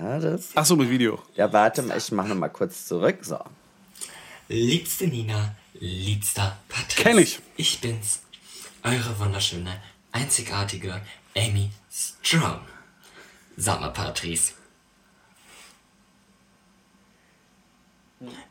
[0.00, 1.18] Ja, das, Ach so, mit Video.
[1.36, 3.18] ja warte mal, ich mache noch mal kurz zurück.
[3.22, 3.38] So.
[4.48, 6.96] Liebste Nina, liebster Patrick.
[7.04, 7.40] Kenn ich.
[7.56, 8.20] Ich bin's,
[8.82, 9.70] eure wunderschöne,
[10.12, 11.00] einzigartige
[11.36, 12.60] Amy Strong.
[13.56, 14.52] Sag mal, Patrice.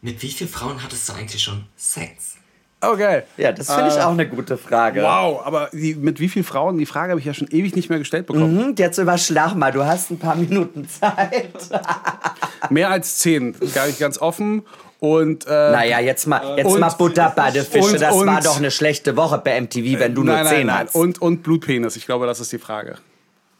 [0.01, 2.37] Mit wie vielen Frauen hattest du eigentlich schon Sex?
[2.81, 3.23] Okay.
[3.37, 5.03] Ja, das finde ich auch eine gute Frage.
[5.03, 6.77] Wow, aber die, mit wie vielen Frauen?
[6.77, 8.57] Die Frage habe ich ja schon ewig nicht mehr gestellt bekommen.
[8.57, 11.69] Hm, jetzt überschlag mal, du hast ein paar Minuten Zeit.
[12.69, 14.63] Mehr als zehn, gar nicht ganz offen.
[14.99, 17.93] Und äh, Naja, jetzt mal, jetzt Und- mal Butter bei den Fische.
[17.93, 20.85] und- Das war doch eine schlechte Woche bei MTV, wenn du nur nein, zehn nein.
[20.87, 20.95] hast.
[20.95, 22.95] Und, und Blutpenis, ich glaube, das ist die Frage.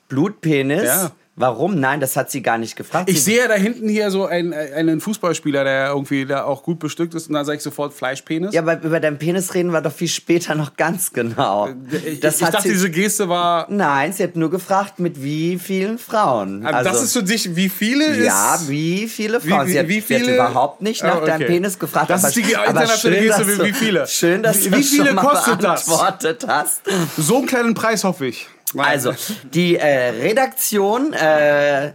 [0.10, 0.84] Blutpenis?
[0.84, 1.12] Ja.
[1.40, 1.80] Warum?
[1.80, 3.10] Nein, das hat sie gar nicht gefragt.
[3.10, 7.14] Ich sehe da hinten hier so einen, einen Fußballspieler, der irgendwie da auch gut bestückt
[7.16, 7.30] ist.
[7.30, 8.54] Und dann sage ich sofort Fleischpenis.
[8.54, 11.70] Ja, aber über deinen Penis reden wir doch viel später noch ganz genau.
[12.06, 13.68] ich, Das ich hat dachte, sie, diese Geste war.
[13.70, 16.66] Nein, sie hat nur gefragt, mit wie vielen Frauen.
[16.66, 18.26] Also, das ist für dich, wie viele ist.
[18.26, 19.68] ja, wie viele Frauen?
[19.68, 21.46] Wie- sie, hat, wie sie hat viele- überhaupt nicht nach Ah, deinem okay.
[21.54, 22.10] Penis gefragt.
[22.10, 24.08] Das aber, ist die internationale Geste dass für du- wie viele.
[24.08, 25.86] Schön, dass Wie- du wie viele schon mal kostet das?
[25.86, 26.82] beantwortet hast.
[27.18, 28.48] So einen kleinen Preis hoffe ich.
[28.78, 31.94] Also, die äh, Redaktion, äh,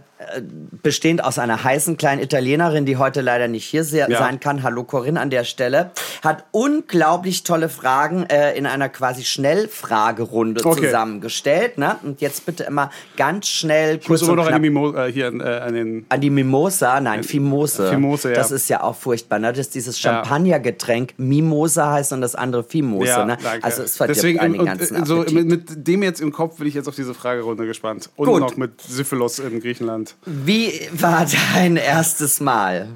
[0.83, 4.17] bestehend aus einer heißen kleinen Italienerin, die heute leider nicht hier se Ja.
[4.19, 5.91] sein kann, hallo Corinne an der Stelle,
[6.23, 10.85] hat unglaublich tolle Fragen äh, in einer quasi Schnellfragerunde Okay.
[10.85, 11.77] zusammengestellt.
[11.77, 11.95] Ne?
[12.03, 14.93] Und jetzt bitte immer ganz schnell ich muss kurz immer und noch an die Mimo
[14.95, 16.05] äh, hier äh, an den.
[16.09, 17.89] an die Mimosa, nein, Fimose.
[17.89, 18.35] Fimose, ja.
[18.35, 19.49] Das ist ja auch furchtbar, ne?
[19.51, 19.99] Das ist dieses.
[19.99, 23.37] Champagnergetränk Mimosa heißt und das andere Fimose, Ja, ne?
[23.61, 25.35] Also es verdirbt Deswegen einen im- den ganzen und, so, Appetit.
[25.47, 28.09] mit, mit dem jetzt im Kopf bin ich jetzt auf diese Fragerunde gespannt.
[28.15, 28.39] Und Gut.
[28.41, 30.14] noch mit Syphilis in Griechenland.
[30.25, 32.89] Wie war dein erstes Mal?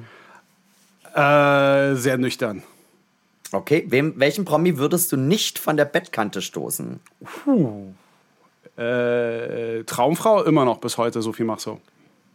[1.14, 2.62] Äh, sehr nüchtern.
[3.52, 7.00] Okay, wem, welchen Promi würdest du nicht von der Bettkante stoßen?
[8.76, 11.80] Äh, Traumfrau immer noch bis heute, Sophie Machso.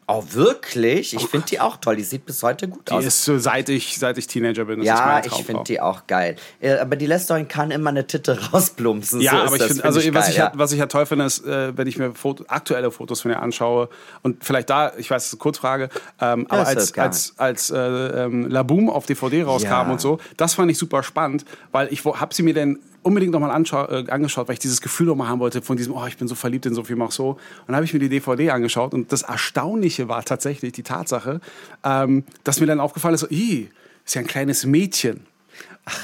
[0.07, 1.15] Oh, wirklich?
[1.15, 1.95] Ich finde die auch toll.
[1.95, 3.05] Die sieht bis heute gut Die aus.
[3.05, 4.77] ist so, seit ich, seit ich Teenager bin.
[4.79, 6.35] Das ja, ich finde die auch geil.
[6.61, 9.19] Äh, Aber die lässt doch in Cannes immer eine Titte rausplumpsen.
[9.19, 10.43] Ja, so aber ich finde, find also ich was, geil, ich ja.
[10.45, 13.31] halt, was ich halt toll finde, ist, äh, wenn ich mir Foto, aktuelle Fotos von
[13.31, 13.89] ihr anschaue
[14.21, 15.89] und vielleicht da, ich weiß, das ist eine Kurzfrage,
[16.21, 19.81] ähm, aber als, gar als, als äh, ähm, Laboom auf DVD rauskam Ja.
[19.91, 23.51] und so, das fand ich super spannend, weil ich habe sie mir dann unbedingt nochmal
[23.51, 26.35] äh, angeschaut, weil ich dieses Gefühl nochmal haben wollte von diesem, oh, ich bin so
[26.35, 27.31] verliebt in Sophie Machso.
[27.31, 31.39] Und dann habe ich mir die DVD angeschaut und das Erstaunliche war tatsächlich die Tatsache,
[31.83, 35.21] ähm, dass mir dann aufgefallen ist, so, ist ja ein kleines Mädchen.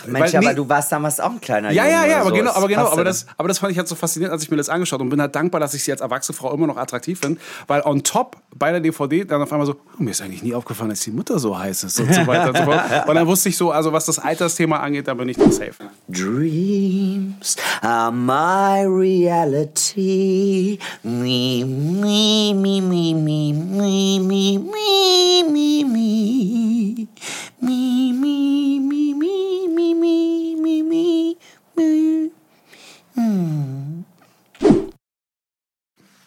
[0.06, 1.96] Mensch, weil- aber nee- du warst damals auch ein kleiner Ja, Junge.
[1.96, 2.36] ja, ja, aber so.
[2.36, 4.58] genau, aber genau, aber das, aber das fand ich halt so faszinierend, als ich mir
[4.58, 7.20] das angeschaut und bin halt dankbar, dass ich sie als erwachsene Frau immer noch attraktiv
[7.20, 10.44] finde, weil on top bei der DVD dann auf einmal so, oh, mir ist eigentlich
[10.44, 12.82] nie aufgefallen, dass die Mutter so heiß ist und so weiter und so fort.
[13.08, 15.74] Und dann wusste ich so, also was das Altersthema angeht, da bin ich noch safe.
[16.08, 20.78] Dreams are my reality.
[21.04, 26.41] Me, me, me, me, me, me, me, me, me.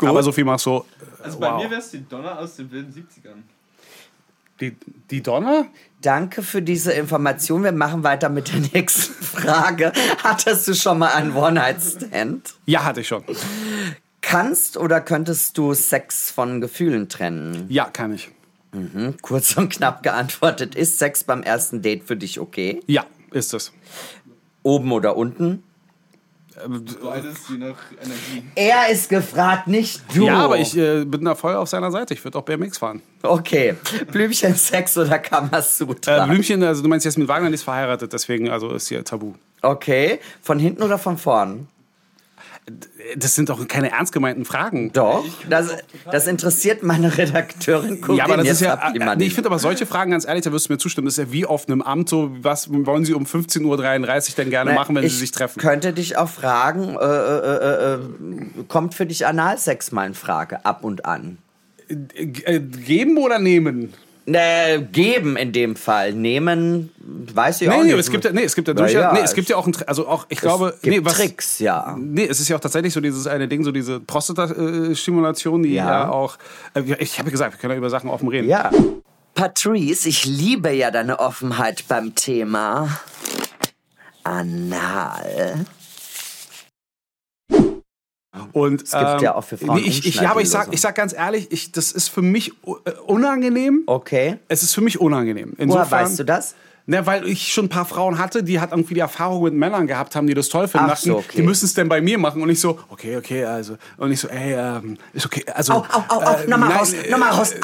[0.09, 0.85] Aber Sophie mach so,
[1.23, 1.63] Also bei wow.
[1.63, 3.43] mir wäre es die Donner aus den wilden 70ern.
[4.61, 4.77] die,
[5.11, 5.67] die Donner?
[6.01, 7.65] Danke für diese Information.
[7.65, 9.93] Wir machen weiter mit der nächsten Frage.
[10.23, 12.55] Hattest du schon mal einen One-Night-Stand?
[12.67, 13.25] Ja, hatte ich schon.
[14.21, 17.67] Kannst oder könntest du Sex von Gefühlen trennen?
[17.69, 18.31] Ja, kann ich.
[19.23, 20.75] Kurz und knapp geantwortet.
[20.75, 22.81] Ist Sex beim ersten Date für dich okay?
[22.87, 23.73] Ja, ist es.
[24.65, 25.63] Oben oder unten?
[27.03, 28.45] Beides je nach Energie.
[28.55, 30.27] Er ist gefragt, nicht du.
[30.27, 32.15] Ja, aber ich äh, bin da voll auf seiner Seite.
[32.15, 33.03] Ich würde auch BMX fahren.
[33.23, 33.75] Okay.
[34.13, 36.25] Blümchen, Sex oder Kamasutra?
[36.25, 39.35] Äh, Blümchen, also du meinst Jasmin Wagner, die ist verheiratet, deswegen also ist hier tabu.
[39.63, 40.21] okay.
[40.43, 41.69] Von hinten oder von vorn?
[43.17, 44.91] Das sind doch keine ernst gemeinten Fragen.
[44.93, 45.25] Doch.
[45.51, 45.69] Das,
[46.11, 48.01] das interessiert meine Redakteurin.
[48.01, 48.19] Corinne.
[48.19, 48.75] Ja, aber das ist ja.
[48.75, 51.19] Äh, nee, ich finde aber solche Fragen, ganz ehrlich, da wirst du mir zustimmen, das
[51.19, 54.73] ist ja wie oft im Amt so, was wollen Sie um 15.33 Uhr denn gerne
[54.73, 55.61] machen, wenn ich Sie sich treffen?
[55.61, 57.99] könnte dich auch fragen, äh, äh, äh, äh,
[58.69, 61.39] kommt für dich Analsex mal in Frage, ab und an?
[61.89, 63.93] Äh, Geben oder nehmen?
[64.27, 66.15] Äh, geben in dem Fall.
[66.15, 67.93] Nehmen, weiß ich auch Nee, nicht.
[67.93, 69.67] nee, es gibt ja, nee, es gibt ja durchaus, ja, nee, es gibt ja auch
[69.67, 71.95] ein, also auch, ich glaube, nee, was, Tricks, ja.
[72.01, 75.87] Nee, es ist ja auch tatsächlich so dieses eine Ding, so diese Prostata-Stimulation, die ja,
[76.05, 76.09] Ja.
[76.11, 76.39] auch,
[76.73, 78.49] äh, ich habe ja gesagt, wir können ja über Sachen offen reden.
[78.49, 78.71] Ja.
[79.35, 82.89] Patrice, ich liebe ja deine Offenheit beim Thema
[84.23, 85.67] Anal.
[88.53, 90.95] Und, Es gibt ja auch für Frauen ich, ich, ja, aber ich sag, ich sag
[90.95, 93.83] ganz ehrlich, ich, das ist für mich äh, unangenehm.
[93.87, 94.39] Okay.
[94.49, 95.53] Es ist für mich unangenehm.
[95.53, 96.55] Woher Insofern, weißt du das?
[96.87, 99.87] Na, weil ich schon ein paar Frauen hatte, die hat irgendwie die Erfahrung mit Männern
[99.87, 100.89] gehabt haben, die das toll finden.
[100.91, 101.37] Ach so, okay.
[101.37, 102.43] Die müssen es denn bei mir machen.
[102.43, 103.79] Und ich so, okay, okay, also.
[103.97, 105.43] Und ich so, ey, ähm, ist okay.
[105.55, 107.55] Also, Au, au, au, au, nochmal raus, äh, nochmal raus.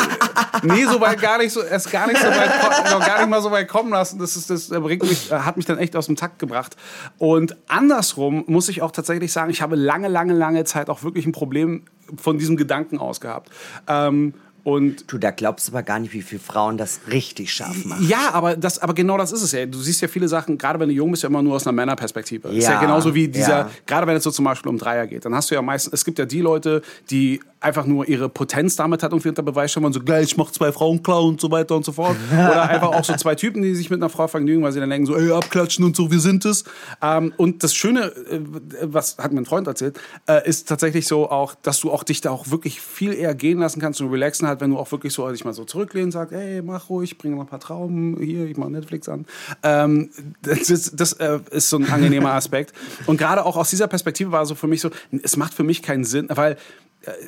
[0.63, 3.43] Nee, so weit gar nicht so, es gar nicht so weit, noch gar nicht mal
[3.43, 4.19] so weit kommen lassen.
[4.19, 6.77] Das ist, das bringt mich, äh, hat mich dann echt aus dem Takt gebracht.
[7.19, 11.27] Und andersrum muss ich auch tatsächlich sagen, ich habe lange, lange, lange Zeit auch wirklich
[11.27, 11.83] ein Problem
[12.17, 13.51] von diesem Gedanken aus gehabt.
[13.87, 17.85] Ähm, und Du, da glaubst du aber gar nicht, wie viele Frauen das richtig scharf
[17.87, 18.07] machen.
[18.07, 19.65] ja, aber, das, aber genau das ist es ja.
[19.65, 21.73] Du siehst ja viele Sachen, gerade wenn du jung bist, ja immer nur aus einer
[21.73, 22.49] Männerperspektive.
[22.49, 23.71] ist ja Ja, genauso wie dieser, ja.
[23.87, 26.05] gerade wenn es so zum Beispiel um Dreier geht, dann hast du ja meistens, es
[26.05, 29.87] gibt ja die Leute, die einfach nur ihre Potenz damit hat irgendwie unter Beweis stellen
[29.87, 32.17] und so, geil, ich mach zwei Frauen klar und so weiter und so fort.
[32.33, 34.91] Oder einfach auch so zwei Typen, die sich mit einer Frau vergnügen, weil sie dann
[34.91, 36.65] denken so, ey, abklatschen und so, wir sind es.
[37.03, 38.41] Ähm, und das Schöne, äh,
[38.83, 42.23] was hat mir ein Freund erzählt, äh, ist tatsächlich so auch, dass du auch dich
[42.23, 45.13] da auch wirklich viel eher gehen lassen kannst und relaxen halt, wenn du auch wirklich
[45.13, 48.47] so dich mal so zurücklehnen sagst, ey, mach ruhig, bring noch ein paar Trauben, hier,
[48.47, 49.27] ich mach Netflix an.
[49.63, 50.11] Ähm,
[50.43, 52.73] das ist, das äh, ist so ein angenehmer Aspekt.
[53.07, 54.91] Und gerade auch aus dieser Perspektive war so für mich so,
[55.23, 56.57] es macht für mich keinen Sinn, weil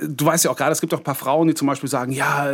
[0.06, 2.12] du weißt ja auch gerade, es gibt auch ein paar Frauen, die zum Beispiel sagen,
[2.12, 2.50] ja,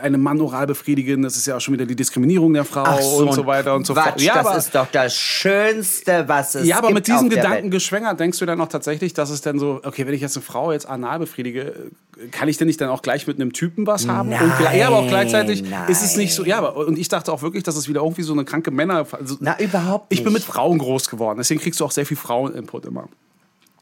[0.00, 2.82] einem Mann oral befriedigen, das ist ja auch schon wieder die Diskriminierung der Frau
[3.18, 4.20] und so weiter und so fort.
[4.20, 7.70] Ja, das aber, ist doch das Schönste, was es ja, aber gibt mit diesem Gedanken
[7.70, 10.44] geschwängert, denkst du dann auch tatsächlich, dass es dann so, okay, wenn ich jetzt eine
[10.44, 11.90] Frau jetzt anal befriedige,
[12.30, 14.30] kann ich denn nicht dann auch gleich mit einem Typen was haben?
[14.30, 17.08] und, gle- ja, aber auch gleichzeitig Nein, ist es nicht so, ja, aber, und ich
[17.08, 20.20] dachte auch wirklich, dass es wieder irgendwie so eine kranke Männer, also, Na, überhaupt nicht.
[20.20, 23.08] ich bin mit Frauen groß geworden, deswegen kriegst du auch sehr viel Frauen-Input immer.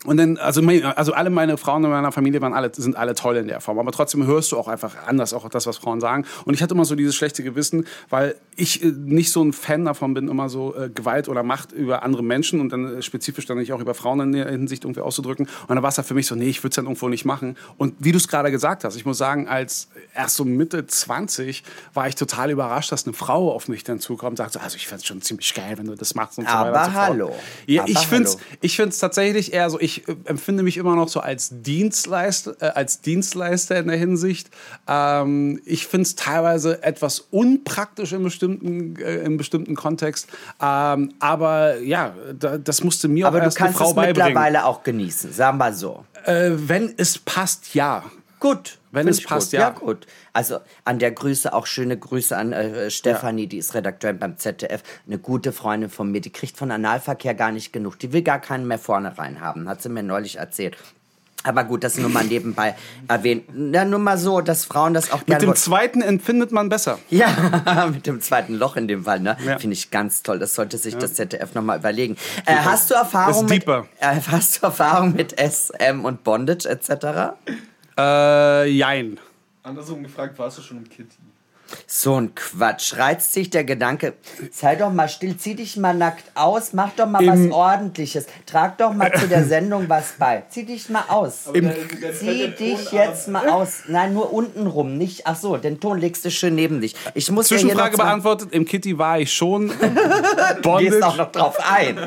[0.07, 0.63] Und dann, also,
[0.97, 3.79] also alle meine Frauen in meiner Familie waren alle, sind alle toll in der Form.
[3.79, 6.25] Aber trotzdem hörst du auch einfach anders, auch das, was Frauen sagen.
[6.47, 9.85] Und ich hatte immer so dieses schlechte Gewissen, weil ich äh, nicht so ein Fan
[9.85, 13.45] davon bin, immer so äh, Gewalt oder Macht über andere Menschen und dann äh, spezifisch
[13.45, 15.47] dann nicht auch über Frauen in der Hinsicht irgendwie auszudrücken.
[15.69, 17.27] Und dann war es halt für mich so, nee, ich würde es dann irgendwo nicht
[17.27, 17.59] machen.
[17.77, 21.63] Und wie du es gerade gesagt hast, ich muss sagen, als erst so Mitte 20
[21.93, 24.77] war ich total überrascht, dass eine Frau auf mich dann zukommt und sagt so, also
[24.77, 26.87] ich fände es schon ziemlich geil, wenn du das machst und so Aber weiter und
[26.87, 27.07] so fort.
[27.07, 27.33] hallo.
[27.67, 31.09] Ja, Aber ich finde es ich tatsächlich eher so, ich äh, empfinde mich immer noch
[31.09, 34.51] so als Dienstleister, äh, als Dienstleister in der Hinsicht.
[34.89, 40.29] Ähm, ich finde es teilweise etwas unpraktisch in bestimmten, äh, in bestimmten Kontext.
[40.61, 43.95] Ähm, aber ja, da, das musste mir Aber auch du erst eine kannst Frau es
[43.95, 44.29] beibringen.
[44.29, 46.05] mittlerweile auch genießen, sagen wir so.
[46.25, 48.05] Äh, wenn es passt, ja.
[48.41, 48.79] Gut.
[48.91, 49.61] Wenn es passt, ja.
[49.61, 50.07] Ja, gut.
[50.33, 54.83] Also an der Grüße auch schöne Grüße an äh, Stefanie, die ist Redakteurin beim ZDF.
[55.07, 57.99] Eine gute Freundin von mir, die kriegt von Analverkehr gar nicht genug.
[58.01, 60.77] Die will gar keinen mehr vorne rein haben, hat sie mir neulich erzählt.
[61.43, 62.75] Aber gut, das nur mal nebenbei
[63.09, 63.45] erwähnt.
[63.55, 65.57] Na, nur mal so, dass Frauen das auch Mit gerne dem wollen.
[65.57, 66.99] zweiten empfindet man besser.
[67.09, 69.37] Ja, mit dem zweiten Loch in dem Fall, ne?
[69.47, 69.59] Ja.
[69.59, 70.39] Finde ich ganz toll.
[70.39, 72.17] Das sollte sich das ZDF nochmal überlegen.
[72.47, 73.83] Äh, hast du Erfahrung mit, äh,
[74.31, 77.35] hast du Erfahrung mit SM und Bondage etc.?
[78.01, 79.19] Äh, jein.
[79.63, 81.19] Andersrum gefragt, warst du schon im Kitty?
[81.87, 82.97] So ein Quatsch.
[82.97, 84.15] Reizt sich der Gedanke,
[84.53, 88.27] sei doch mal still, zieh dich mal nackt aus, mach doch mal was Ordentliches.
[88.47, 90.45] Trag doch mal zu der Sendung was bei.
[90.49, 91.49] Zieh dich mal aus.
[92.19, 93.83] Zieh dich jetzt mal aus.
[93.89, 95.27] Nein, nur unten rum, nicht.
[95.27, 96.95] Ach so, den Ton legst du schön neben dich.
[97.15, 98.53] Ich muss Zwischenfrage beantwortet.
[98.53, 99.73] Im Kitty war ich schon.
[100.63, 101.99] Du gehst auch noch drauf ein.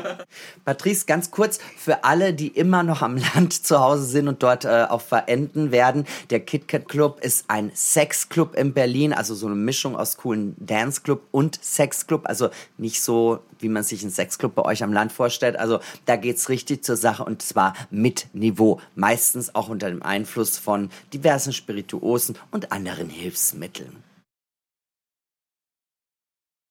[0.64, 4.64] Patrice, ganz kurz für alle, die immer noch am Land zu Hause sind und dort
[4.64, 6.06] äh, auch verenden werden.
[6.30, 11.22] Der KitKat Club ist ein Sexclub in Berlin, also so eine Mischung aus coolen Danceclub
[11.30, 12.26] und Sexclub.
[12.26, 15.56] Also nicht so, wie man sich einen Sexclub bei euch am Land vorstellt.
[15.56, 18.80] Also da geht's richtig zur Sache und zwar mit Niveau.
[18.94, 24.04] Meistens auch unter dem Einfluss von diversen Spirituosen und anderen Hilfsmitteln.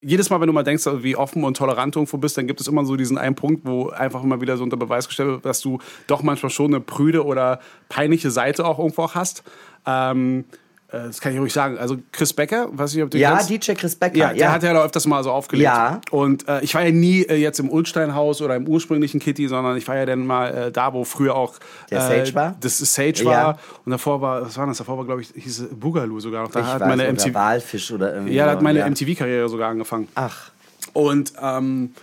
[0.03, 2.59] jedes Mal, wenn du mal denkst, wie offen und tolerant du irgendwo bist, dann gibt
[2.59, 5.45] es immer so diesen einen Punkt, wo einfach immer wieder so unter Beweis gestellt wird,
[5.45, 9.43] dass du doch manchmal schon eine prüde oder peinliche Seite auch irgendwo auch hast.
[9.85, 10.57] Ähm, äh,
[11.07, 11.77] das kann ich ruhig sagen.
[11.77, 13.49] Also Chris Becker, weiß nicht, ob du Ja, kennst.
[13.49, 14.15] DJ Chris Becker.
[14.17, 15.65] Ja, der hat ja da öfters mal so aufgelegt.
[15.65, 15.99] Ja.
[16.11, 19.75] Und äh, ich war ja nie äh, jetzt im Ulsteinhaus oder im ursprünglichen Kitty, sondern
[19.77, 21.55] ich war ja dann mal äh, da, wo früher auch
[21.91, 22.55] Der äh, Sage war?
[22.61, 23.29] Das Sage Ja.
[23.31, 23.59] war.
[23.85, 24.77] Und davor war, was war das?
[24.77, 26.51] Davor war, glaube ich, hieß es Boogaloo sogar noch.
[26.51, 27.33] Da Ich hat weiß, meine MTV.
[27.33, 28.33] Walfisch oder irgendwie.
[28.35, 28.83] Ja, da hat meine.
[28.89, 30.07] MTV-Karriere sogar angefangen.
[30.15, 30.51] Ach.
[30.93, 31.93] Und, ähm,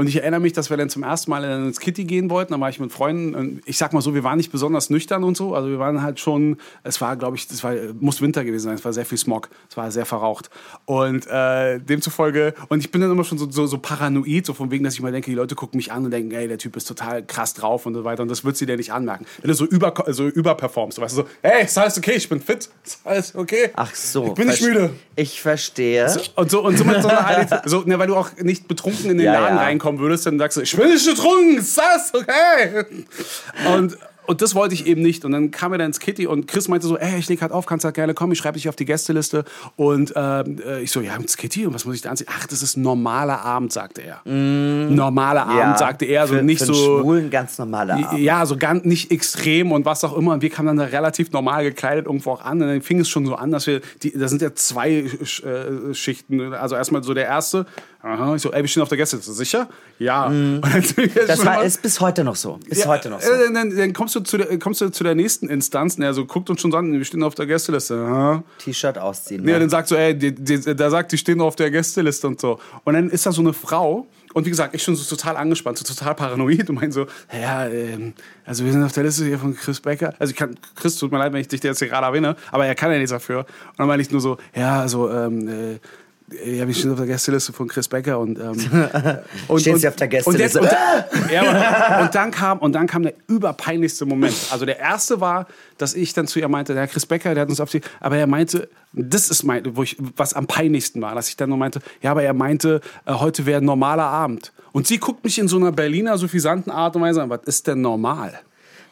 [0.00, 2.54] und ich erinnere mich, dass wir dann zum ersten Mal ins Kitty gehen wollten.
[2.54, 3.34] Da war ich mit Freunden.
[3.34, 5.54] Und ich sag mal so, wir waren nicht besonders nüchtern und so.
[5.54, 8.76] Also wir waren halt schon, es war, glaube ich, das war, muss Winter gewesen sein.
[8.76, 9.50] Es war sehr viel Smog.
[9.68, 10.48] Es war sehr verraucht.
[10.86, 14.70] Und äh, demzufolge, und ich bin dann immer schon so, so, so paranoid, so von
[14.70, 16.76] wegen, dass ich mal denke, die Leute gucken mich an und denken, ey, der Typ
[16.76, 18.22] ist total krass drauf und so weiter.
[18.22, 19.26] Und das wird sie dir nicht anmerken.
[19.42, 22.40] Wenn du so, über, so überperformst, du weißt so, hey, ist alles okay, ich bin
[22.40, 23.68] fit, ist alles okay.
[23.74, 24.28] Ach so.
[24.28, 24.94] Ich bin nicht müde.
[25.14, 26.06] Ich verstehe.
[26.36, 29.18] Und so, und so mit so einer so, ne, weil du auch nicht betrunken in
[29.18, 29.62] den Ja, Laden ja.
[29.90, 32.84] Reinkommen würdest, dann sagst du, ich bin nicht betrunken, ist das okay?
[33.74, 33.98] Und,
[34.30, 35.24] und das wollte ich eben nicht.
[35.24, 37.50] Und dann kam er dann ins Kitty und Chris meinte so, ey, ich leg halt
[37.50, 39.44] auf, kannst halt gerne kommen, ich schreibe dich auf die Gästeliste.
[39.74, 42.28] Und ähm, äh, ich so, ja, ins Kitty, und was muss ich da anziehen?
[42.30, 44.20] Ach, das ist normaler Abend, sagte er.
[44.24, 47.00] Normaler Abend, sagte er, so für, nicht für so...
[47.00, 48.20] Schwulen ganz normaler Abend.
[48.20, 50.34] Ja, so ganz nicht extrem und was auch immer.
[50.34, 52.62] Und wir kamen dann da relativ normal gekleidet irgendwo auch an.
[52.62, 55.92] Und dann fing es schon so an, dass wir, die, da sind ja zwei äh,
[55.92, 56.54] Schichten.
[56.54, 57.66] Also erstmal so der erste.
[58.02, 59.32] Aha, ich so, ey, wir stehen auf der Gästeliste.
[59.32, 59.68] Sicher?
[59.98, 60.30] Ja.
[60.40, 60.60] Mhm.
[61.26, 62.60] Das war, ist bis heute noch so.
[62.66, 63.30] Ist ja, heute noch so.
[63.30, 65.96] äh, Dann, dann kommst, du zu der, kommst du zu der nächsten Instanz.
[65.96, 68.42] Und er so guckt uns schon an, wir stehen auf der Gästeliste.
[68.58, 69.46] T-Shirt ausziehen.
[69.46, 69.60] Ja, ne?
[69.60, 72.58] dann sagt so, ey, die, die, der sagt, die stehen auf der Gästeliste und so.
[72.84, 74.06] Und dann ist da so eine Frau.
[74.32, 77.66] Und wie gesagt, ich schon so total angespannt, so total paranoid und mein so, ja,
[77.66, 78.12] ähm,
[78.44, 80.14] also wir sind auf der Liste hier von Chris Becker.
[80.20, 82.64] Also ich kann, Chris, tut mir leid, wenn ich dich jetzt hier gerade erwähne, aber
[82.64, 83.40] er kann ja nichts dafür.
[83.40, 85.78] Und dann meine ich nur so, ja, also, ähm, äh,
[86.44, 88.56] ja, wir stehen auf der Gästeliste von Chris Becker und ähm,
[89.48, 90.60] und, Stehen Sie auf der Gästeliste?
[90.60, 94.34] Und, jetzt, und, ja, und, und dann kam und dann kam der überpeinlichste Moment.
[94.50, 95.46] Also der erste war,
[95.78, 98.16] dass ich dann zu ihr meinte, der Chris Becker, der hat uns auf die, aber
[98.16, 101.58] er meinte, das ist mein, wo ich was am peinlichsten war, dass ich dann nur
[101.58, 104.52] meinte, ja, aber er meinte, äh, heute wäre ein normaler Abend.
[104.72, 107.66] Und sie guckt mich in so einer Berliner suffisanten Art und Weise an, was ist
[107.66, 108.40] denn normal?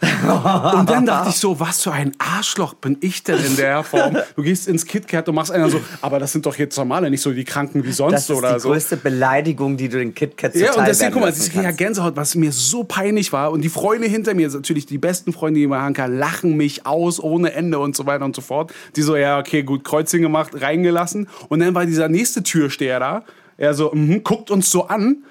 [0.00, 4.16] Und dann dachte ich so, was für ein Arschloch bin ich denn in der Form?
[4.36, 7.20] Du gehst ins KitKat und machst einer so, aber das sind doch jetzt normale, nicht
[7.20, 8.68] so die Kranken wie sonst das ist oder die so.
[8.68, 11.70] größte Beleidigung, die du den KitKat Ja, und deswegen, guck mal, das ist ja.
[11.72, 13.50] Gänsehaut, was mir so peinlich war.
[13.50, 16.86] Und die Freunde hinter mir, natürlich die besten Freunde, die man haben kann, lachen mich
[16.86, 18.72] aus ohne Ende und so weiter und so fort.
[18.94, 21.28] Die so, ja, okay, gut, Kreuzchen gemacht, reingelassen.
[21.48, 23.24] Und dann war dieser nächste Türsteher da.
[23.56, 25.24] Er so, mhm, guckt uns so an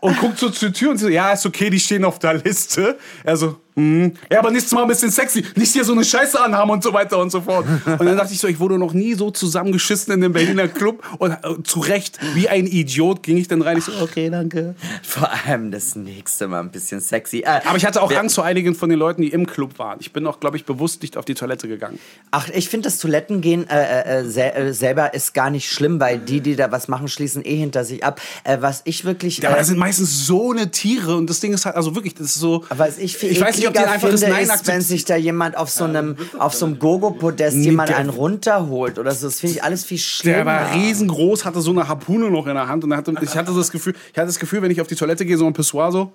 [0.00, 2.98] und guckt so zur Tür und so, ja, ist okay, die stehen auf der Liste.
[3.24, 4.12] Er so, mhm.
[4.30, 6.92] ja, aber nächstes Mal ein bisschen sexy, nicht hier so eine Scheiße anhaben und so
[6.92, 7.66] weiter und so fort.
[7.86, 11.02] Und dann dachte ich so, ich wurde noch nie so zusammengeschissen in dem Berliner Club
[11.18, 13.78] und äh, zu Recht, wie ein Idiot, ging ich dann rein.
[13.78, 14.74] Ich so, okay, danke.
[15.02, 17.40] Vor allem das nächste Mal ein bisschen sexy.
[17.40, 19.98] Äh, Aber ich hatte auch Angst vor einigen von den Leuten, die im Club waren.
[20.00, 21.98] Ich bin auch, glaube ich, bewusst nicht auf die Toilette gegangen.
[22.30, 26.18] Ach, ich finde das Toilettengehen äh, äh, sel äh, selber ist gar nicht schlimm, weil
[26.18, 28.20] die, die da was machen, schließen eh hinter sich ab.
[28.44, 29.38] Äh, was ich wirklich.
[29.38, 31.94] Ja, aber äh, das sind meistens so eine Tiere und das Ding ist halt, also
[31.94, 32.64] wirklich, das ist so.
[32.70, 35.04] Was ich viel ich weiß nicht, ob die einfach das finde, Nein ist, wenn sich
[35.04, 39.26] da jemand auf so einem, auf so einem Gogo-Podest jemand einen runterholt oder so.
[39.26, 40.36] Das finde ich alles viel schlimmer.
[40.36, 43.54] Der war riesengroß, hatte so eine Harpune noch in der Hand und hatte, ich hatte
[43.54, 45.92] das Gefühl, ich hatte das Gefühl, wenn ich auf die Toilette gehe, so ein Pissoir
[45.92, 46.12] so,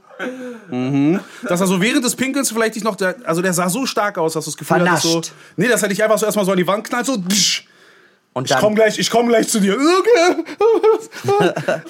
[0.69, 3.85] mhm, dass er so während des Pinkels vielleicht nicht noch, der, also der sah so
[3.85, 5.31] stark aus, dass du das Gefühl hattest so, Vernascht.
[5.57, 7.65] nee, das hätte ich einfach so erstmal so an die Wand knallt, so, tsch,
[8.33, 9.77] Und ich dann, komm gleich, ich komm gleich zu dir.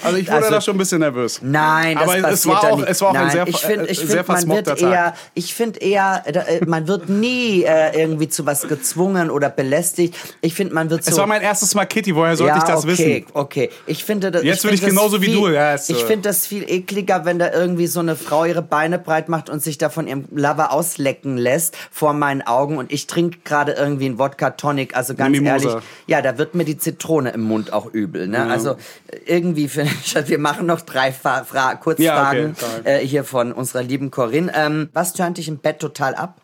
[0.03, 1.39] Also ich wurde Also- da schon ein bisschen nervös.
[1.41, 2.89] Nein, das Aber es war auch, nicht.
[2.89, 4.81] es war auch Nein, ein sehr, ich finde, äh, ich sehr find, man wird Tag.
[4.81, 10.15] eher, ich finde eher, äh, man wird nie äh, irgendwie zu was gezwungen oder belästigt.
[10.41, 11.11] Ich finde, man wird so.
[11.11, 12.87] Es war mein erstes Mal Kitty, woher sollte ja, ich das okay,
[13.23, 13.25] wissen?
[13.33, 13.69] okay.
[13.87, 14.43] Ich finde das.
[14.43, 15.93] Jetzt würde find ich genauso wie viel, du, ja, ist so.
[15.93, 19.49] ich finde das viel ekliger, wenn da irgendwie so eine Frau ihre Beine breit macht
[19.49, 23.73] und sich da von ihrem Lover auslecken lässt vor meinen Augen und ich trinke gerade
[23.73, 24.95] irgendwie einen Wodka Tonic.
[24.95, 25.71] Also ganz ehrlich,
[26.07, 28.27] ja, da wird mir die Zitrone im Mund auch übel.
[28.27, 28.43] Ne?
[28.45, 28.77] Also
[29.25, 33.51] irgendwie finde ich, wir machen noch drei Fra Fra Kurzfragen Ja, okay, äh, hier von
[33.51, 34.51] unserer lieben Corinne.
[34.55, 36.39] Ähm, was turnt dich im Bett total ab?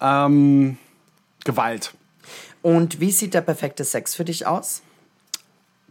[0.00, 0.78] Ähm,
[1.44, 1.94] Gewalt.
[2.62, 4.82] Und wie sieht der perfekte Sex für dich aus?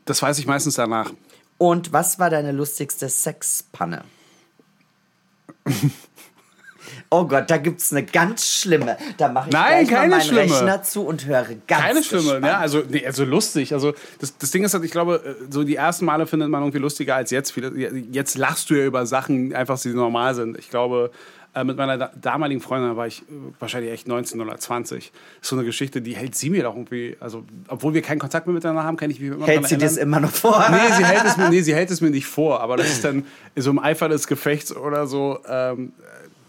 [0.06, 1.12] Das weiß ich meistens danach.
[1.58, 4.04] Und was war deine lustigste Sexpanne?
[7.18, 8.98] Oh Gott, da gibt's eine ganz schlimme.
[9.18, 10.42] Da mache ich Nein, gleich mal meinen schlimme.
[10.42, 12.42] Rechner zu und höre ganz Keine Stimme, gespannt.
[12.42, 12.58] ne?
[12.58, 13.72] Also, nee, also lustig.
[13.74, 16.62] Also das, das Ding ist halt, ich glaube, äh, so die ersten Male findet man
[16.64, 17.54] irgendwie lustiger als jetzt.
[18.12, 20.58] Jetzt lachst du ja über Sachen, einfach die normal sind.
[20.58, 21.12] Ich glaube,
[21.54, 23.24] äh, mit meiner da- damaligen Freundin war ich äh,
[23.60, 25.14] wahrscheinlich echt 19 oder 20.
[25.42, 28.46] Ist so eine Geschichte, die hält sie mir doch irgendwie, also obwohl wir keinen Kontakt
[28.46, 30.20] mehr miteinander haben, kann ich mich immer Hält sie das erinnern.
[30.20, 30.66] immer noch vor?
[30.70, 33.06] Nee, sie hält es mir, nee, sie hält es mir nicht vor, aber das ist
[33.06, 35.94] dann so im Eifer des Gefechts oder so, ähm,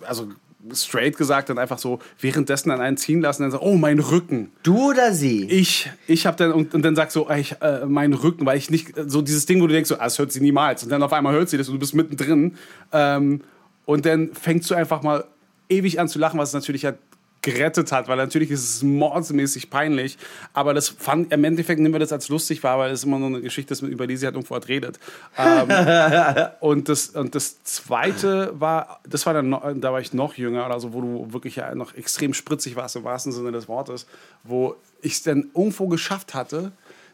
[0.03, 0.27] also
[0.75, 4.51] straight gesagt, dann einfach so währenddessen an einen ziehen lassen, dann so, oh, mein Rücken.
[4.63, 5.45] Du oder sie?
[5.45, 8.71] Ich, ich habe dann und, und dann sagst so, ich, äh, mein Rücken, weil ich
[8.71, 10.83] nicht so dieses Ding, wo du denkst, so, ah, das hört sie niemals.
[10.83, 12.57] Und dann auf einmal hört sie das und du bist mittendrin.
[12.93, 13.41] Ähm,
[13.85, 15.25] und dann fängst du einfach mal
[15.69, 16.99] ewig an zu lachen, was natürlich halt
[17.47, 20.19] gerettet hat, weil natürlich ist es mordsmäßig peinlich,
[20.53, 23.29] aber das fand, im Endeffekt nehmen wir das als lustig wahr, weil es immer nur
[23.29, 24.99] eine Geschichte ist, über die sie halt irgendwo hat redet.
[25.39, 25.69] Ähm,
[26.61, 30.67] und, das, und das zweite war, das war dann, noch, da war ich noch jünger
[30.67, 34.07] oder so, wo du wirklich ja noch extrem spritzig warst, im wahrsten Sinne des Wortes,
[34.43, 36.73] wo ich es dann irgendwo geschafft hatte,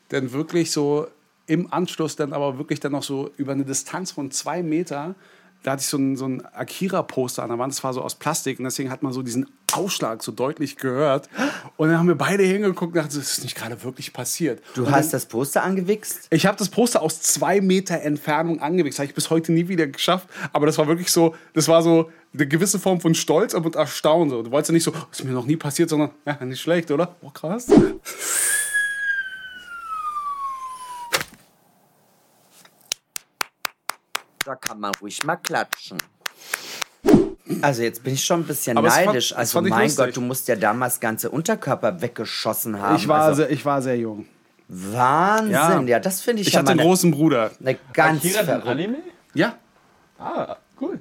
[0.09, 1.09] dann wirklich so
[1.47, 5.14] im Anschluss dann aber wirklich dann noch so über eine Distanz von zwei Meter
[5.63, 8.15] da hatte ich so ein, so ein Akira-Poster an der Wand, das war so aus
[8.15, 11.29] Plastik und deswegen hat man so diesen Ausschlag so deutlich gehört.
[11.77, 14.63] Und dann haben wir beide hingeguckt und dachten, das ist nicht gerade wirklich passiert.
[14.75, 16.27] Du und hast das Poster angewichst?
[16.31, 18.99] ich habe das Poster aus zwei Meter Entfernung angewichst.
[18.99, 20.29] Habe ich bis heute nie wieder geschafft.
[20.53, 24.31] Aber das war wirklich so, das war so eine gewisse Form von Stolz und Erstaunen.
[24.31, 24.43] So.
[24.43, 26.91] Du wolltest ja nicht so, das ist mir noch nie passiert, sondern, ja, nicht schlecht,
[26.91, 27.17] oder?
[27.23, 27.69] Oh, krass.
[34.45, 35.99] Da kann man ruhig mal klatschen.
[37.61, 39.34] Also jetzt bin ich schon ein bisschen Aber fand- neidisch.
[39.36, 40.05] also fand ich mein lustig.
[40.07, 42.97] Gott, du musst ja damals ganze Unterkörper weggeschossen haben.
[42.97, 44.26] Ich war, also, sehr, ich war sehr jung.
[44.68, 47.51] Wahnsinn, ja, das finde ich, Ich ja hatte einen eine, großen Bruder.
[47.61, 48.99] eine ganz Akira, Anime?
[49.34, 49.57] Ja.
[50.18, 51.01] Ah, cool.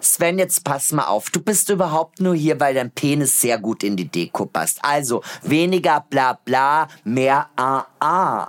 [0.00, 1.28] Sven, jetzt pass mal auf.
[1.30, 4.78] Du bist überhaupt nur hier, weil dein Penis sehr gut in die Deko passt.
[4.82, 8.48] Also weniger bla bla, mehr ah ah.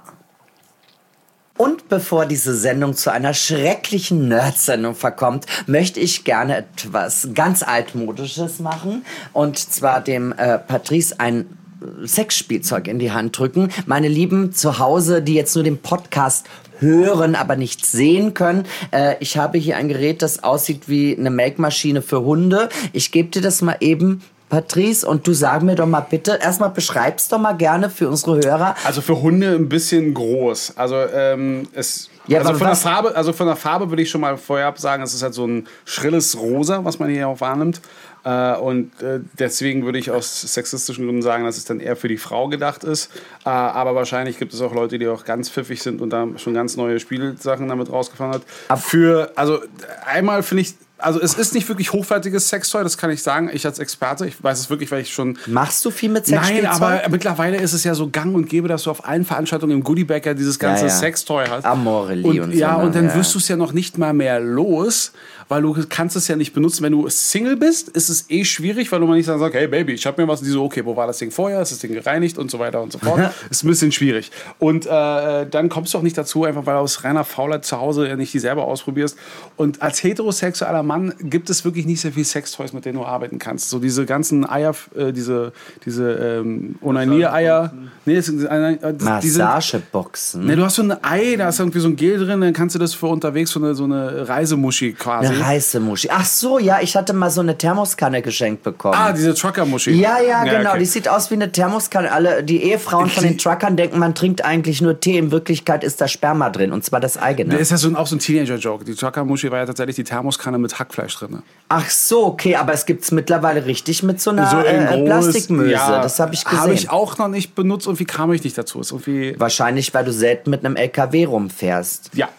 [1.58, 8.60] Und bevor diese Sendung zu einer schrecklichen Nerd-Sendung verkommt, möchte ich gerne etwas ganz altmodisches
[8.60, 9.06] machen.
[9.34, 11.58] Und zwar dem äh, Patrice ein
[12.04, 13.70] Sexspielzeug in die Hand drücken.
[13.86, 16.48] Meine Lieben zu Hause, die jetzt nur den Podcast
[16.80, 18.66] hören, aber nicht sehen können.
[18.92, 22.70] Äh, ich habe hier ein Gerät, das aussieht wie eine Melkmaschine für Hunde.
[22.94, 24.22] Ich gebe dir das mal eben.
[24.52, 28.36] Patrice, und du sag mir doch mal bitte, erstmal beschreib's doch mal gerne für unsere
[28.36, 28.76] Hörer.
[28.84, 30.74] Also für Hunde ein bisschen groß.
[30.76, 32.10] Also ähm, es.
[32.28, 35.02] Ja, also von der Farbe, also von der Farbe würde ich schon mal vorher sagen,
[35.04, 37.82] es ist halt so ein schrilles Rosa, was man hier auch wahrnimmt.
[38.24, 42.10] Äh, und äh, deswegen würde ich aus sexistischen Gründen sagen, dass es dann eher für
[42.10, 43.10] die Frau gedacht ist.
[43.46, 46.54] Äh, aber wahrscheinlich gibt es auch Leute, die auch ganz pfiffig sind und da schon
[46.54, 48.80] ganz neue Spielsachen damit rausgefahren hat.
[48.80, 49.60] Für, also
[50.06, 53.50] einmal finde ich, also es ist nicht wirklich hochwertiges Sextoy, das kann ich sagen.
[53.54, 56.40] Ich als Experte, ich weiß es wirklich, weil ich schon Machst du viel mit Nein,
[56.44, 56.72] Sexspielzeug?
[56.82, 59.84] aber mittlerweile ist es ja so gang und gäbe, dass du auf allen Veranstaltungen im
[59.84, 60.96] Goodiebag ja dieses ganze Ja, ja.
[60.96, 61.66] Sextoy hast.
[61.66, 63.16] Amorelli und, und so, Ja, und dann Ja.
[63.16, 65.12] wirst du es ja noch nicht mal mehr los,
[65.48, 66.84] weil du kannst es ja nicht benutzen.
[66.84, 69.94] Wenn du Single bist, ist es eh schwierig, weil du mal nicht sagst, hey Baby,
[69.94, 71.62] ich habe mir was, und die so, okay, wo war das Ding vorher?
[71.62, 73.32] Ist das Ding gereinigt und so weiter und so fort.
[73.50, 74.32] ist ein bisschen schwierig.
[74.60, 77.80] Und äh, dann kommst du auch nicht dazu, einfach weil du aus reiner Faulheit zu
[77.80, 79.18] Hause ja nicht die selber ausprobierst.
[79.58, 83.40] Und als heterosexueller Mann gibt es wirklich nicht sehr viel Sextoys, mit denen du arbeiten
[83.40, 83.70] kannst.
[83.70, 85.54] So diese ganzen Eier, äh, diese,
[85.86, 87.74] diese ähm, Onanier-Eier.
[88.06, 88.78] Nee, das sind, äh,
[89.22, 90.46] sind, Massageboxen.
[90.46, 92.76] Ne, du hast so ein Ei, da ist irgendwie so ein Gel drin, dann kannst
[92.76, 95.34] du das für unterwegs, so eine, so eine Reisemuschi quasi.
[95.34, 96.10] Eine Reisemuschi.
[96.12, 98.96] Ach so, ja, ich hatte mal so eine Thermoskanne geschenkt bekommen.
[98.98, 99.92] ah, diese Trucker-Muschi.
[99.92, 100.70] ja, ja, genau.
[100.72, 100.80] okay.
[100.80, 102.12] Die sieht aus wie eine Thermoskanne.
[102.12, 105.18] Alle, die Ehefrauen von den Truckern denken, man trinkt eigentlich nur Tee.
[105.18, 106.72] In Wirklichkeit ist da Sperma drin.
[106.72, 107.54] Und zwar das eigene.
[107.54, 108.86] Das ist ja so ein, auch so ein Teenager-Joke.
[108.86, 111.42] Die Trucker-Muschi war ja tatsächlich die Thermoskanne mit Hackfleisch drin.
[111.70, 112.56] Ach so, okay.
[112.56, 115.72] Aber es gibt's mittlerweile richtig mit so einer So in äh, groß- Plastikmöse.
[115.72, 116.60] ja, das habe ich gesehen.
[116.60, 117.88] Habe ich auch noch nicht benutzt.
[117.88, 118.80] Irgendwie kam ich nicht dazu.
[118.82, 122.12] Ist irgendwie, Wahrscheinlich, weil du selten mit einem LKW rumfährst.
[122.14, 122.30] ja.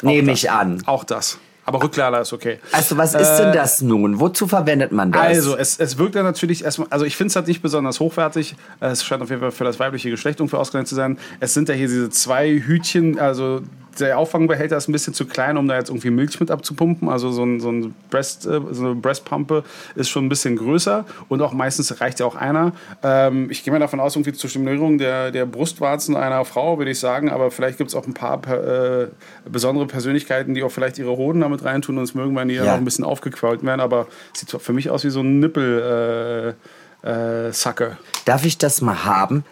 [0.00, 0.80] Nehme ich an.
[0.86, 1.38] Auch das.
[1.68, 2.60] Aber Rücklader ist okay.
[2.72, 4.20] Also, was ist denn das nun?
[4.20, 5.20] Wozu verwendet man das?
[5.20, 8.56] Also, es, es wirkt ja natürlich erstmal, also ich finde es halt nicht besonders hochwertig.
[8.80, 11.18] Es scheint auf jeden Fall für das weibliche Geschlecht irgendwie ausgelegt zu sein.
[11.40, 13.60] Es sind ja hier diese zwei Hütchen, also
[14.00, 17.08] der Auffangbehälter ist ein bisschen zu klein, um da jetzt irgendwie Milch mit abzupumpen.
[17.08, 21.04] Also so, ein, so, ein Breast, äh, so eine Breastpumpe ist schon ein bisschen größer
[21.28, 22.72] und auch meistens reicht ja auch einer.
[23.02, 26.90] Ähm, ich gehe mal davon aus, irgendwie zur Stimulierung der, der Brustwarzen einer Frau, würde
[26.90, 29.08] ich sagen, aber vielleicht gibt es auch ein paar äh,
[29.48, 32.64] besondere Persönlichkeiten, die auch vielleicht ihre Hoden damit reintun und es mögen, wenn die ja.
[32.64, 36.54] Noch ein bisschen aufgequollen werden, aber sieht für mich aus wie so ein Nippel.
[36.54, 36.54] Äh,
[37.02, 37.96] äh, Sacke.
[38.24, 39.44] Darf ich das mal haben?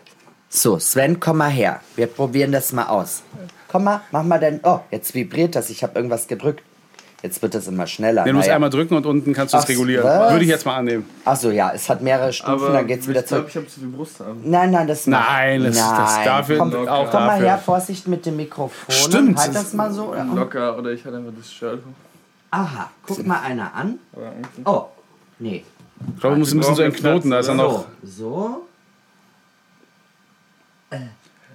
[0.49, 1.81] So, Sven, komm mal her.
[1.97, 3.23] Wir probieren das mal aus.
[3.69, 4.61] Komm mal, mach mal dein.
[4.63, 5.71] Oh, jetzt vibriert das.
[5.71, 6.63] Ich habe irgendwas gedrückt.
[7.23, 8.25] Jetzt wird das immer schneller.
[8.25, 8.57] Den musst Naja.
[8.57, 10.05] einmal drücken und unten kannst du es regulieren.
[10.05, 10.31] was?
[10.33, 11.09] Würde ich jetzt mal annehmen.
[11.25, 13.49] Ach so, ja, es hat mehrere Stufen, dann geht's wieder ich glaube, zurück.
[13.51, 14.43] ich habe zu viel Brust haben.
[14.45, 15.87] Nein, nein, das Nein, das- das
[16.17, 16.25] nein.
[16.27, 17.47] dafür- Komm, auch komm mal dafür.
[17.47, 18.95] her, Vorsicht mit dem Mikrofon.
[18.95, 19.39] Stimmt.
[19.41, 20.15] Halt das mal so.
[20.35, 21.81] Locker oder ich hatte einfach das Shirt.
[22.51, 23.99] Aha, guck mal einer an.
[24.15, 24.33] Aber
[24.71, 24.85] Oh,
[25.39, 25.65] nee.
[26.15, 27.87] Ich glaube, du musst ein bisschen so einen Knoten, da ist er noch.
[28.05, 28.63] So,
[30.91, 30.99] so.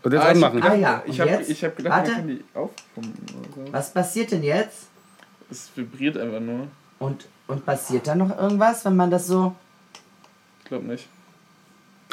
[0.04, 0.64] Und jetzt Ah, anmachen.
[0.64, 2.12] Ah ja, ich habe hab gedacht, Warte.
[2.12, 3.74] man kann die aufpumpen oder so.
[3.74, 4.88] Was passiert denn jetzt?
[5.50, 6.68] Es vibriert einfach nur.
[7.00, 9.54] Und, und passiert da noch irgendwas, wenn man das so.
[10.64, 11.08] Ich glaube nicht.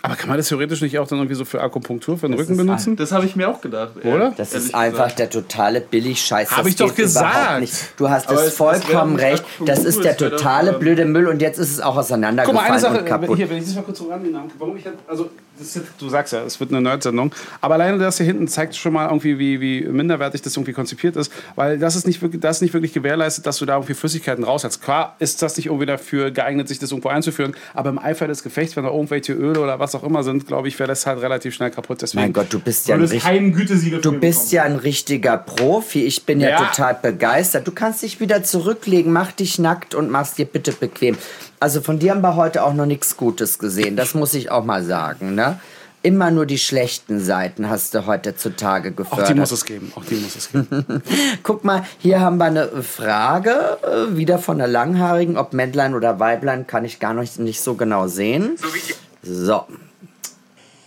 [0.02, 2.40] Aber kann man das theoretisch nicht auch dann irgendwie so für Akupunktur, für den Das
[2.46, 2.96] Rücken benutzen?
[2.96, 3.92] Das habe ich mir auch gedacht.
[4.02, 4.12] ey.
[4.12, 4.32] Oder?
[4.36, 5.18] Das ist einfach gesagt.
[5.18, 6.50] der totale Billig-Scheiß.
[6.50, 7.60] Hab Das ich doch gesagt.
[7.60, 7.74] Nicht.
[7.96, 9.44] Du hast es vollkommen wäre recht.
[9.44, 12.70] Akupunktur, Das ist der totale blöde Müll und jetzt ist es auch Guck mal, auseinandergefallen
[12.70, 13.36] eine Sache, kaputt.
[13.36, 16.32] hier, wenn ich das mal kurz so rannehmen warum ich also, das ist, du sagst
[16.32, 19.60] ja, es wird eine Nerd-Sendung, aber alleine das hier hinten zeigt schon mal irgendwie, wie,
[19.60, 22.92] wie minderwertig das irgendwie konzipiert ist, weil das ist nicht wirklich, das ist nicht wirklich
[22.92, 24.80] gewährleistet, dass du da irgendwie Flüssigkeiten raushältst.
[24.82, 28.42] Klar ist das nicht irgendwie dafür geeignet, sich das irgendwo einzuführen, aber im Eifer des
[28.44, 31.06] Gefechts, wenn da irgendwelche Öle oder was auch auch immer sind, glaube ich, wäre das
[31.06, 32.02] halt relativ schnell kaputt.
[32.02, 36.04] Deswegen Mein Gott, du bist ja ein Du bist ja ein richtiger Profi.
[36.04, 36.64] Ich bin ja, Ja.
[36.64, 37.66] total begeistert.
[37.66, 41.16] Du kannst dich wieder zurücklegen, mach dich nackt und mach's dir bitte bequem.
[41.60, 43.96] Also von dir haben wir heute auch noch nichts Gutes gesehen.
[43.96, 45.58] Das muss ich auch mal sagen, ne?
[46.00, 49.30] Immer nur die schlechten Seiten hast du heute zutage Auch gefördert.
[49.30, 49.92] die muss es geben.
[49.96, 50.84] Auch die muss es geben.
[51.42, 55.36] Guck mal, hier haben wir eine Frage, äh, wieder von einer Langhaarigen.
[55.36, 58.56] Ob Männlein oder Weiblein, kann ich gar nicht, nicht so genau sehen.
[58.56, 58.68] So.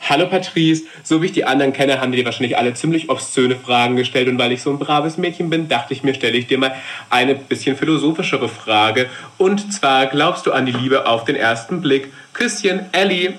[0.10, 3.96] Hallo Patrice, so wie ich die anderen kenne, haben dir wahrscheinlich alle ziemlich obszöne Fragen
[3.96, 6.58] gestellt und weil ich so ein braves Mädchen bin, dachte ich mir, stelle ich dir
[6.58, 6.76] mal
[7.10, 9.10] eine bisschen philosophischere Frage.
[9.38, 12.12] Und zwar, glaubst du an die Liebe auf den ersten Blick?
[12.34, 13.36] Küsschen, Ellie.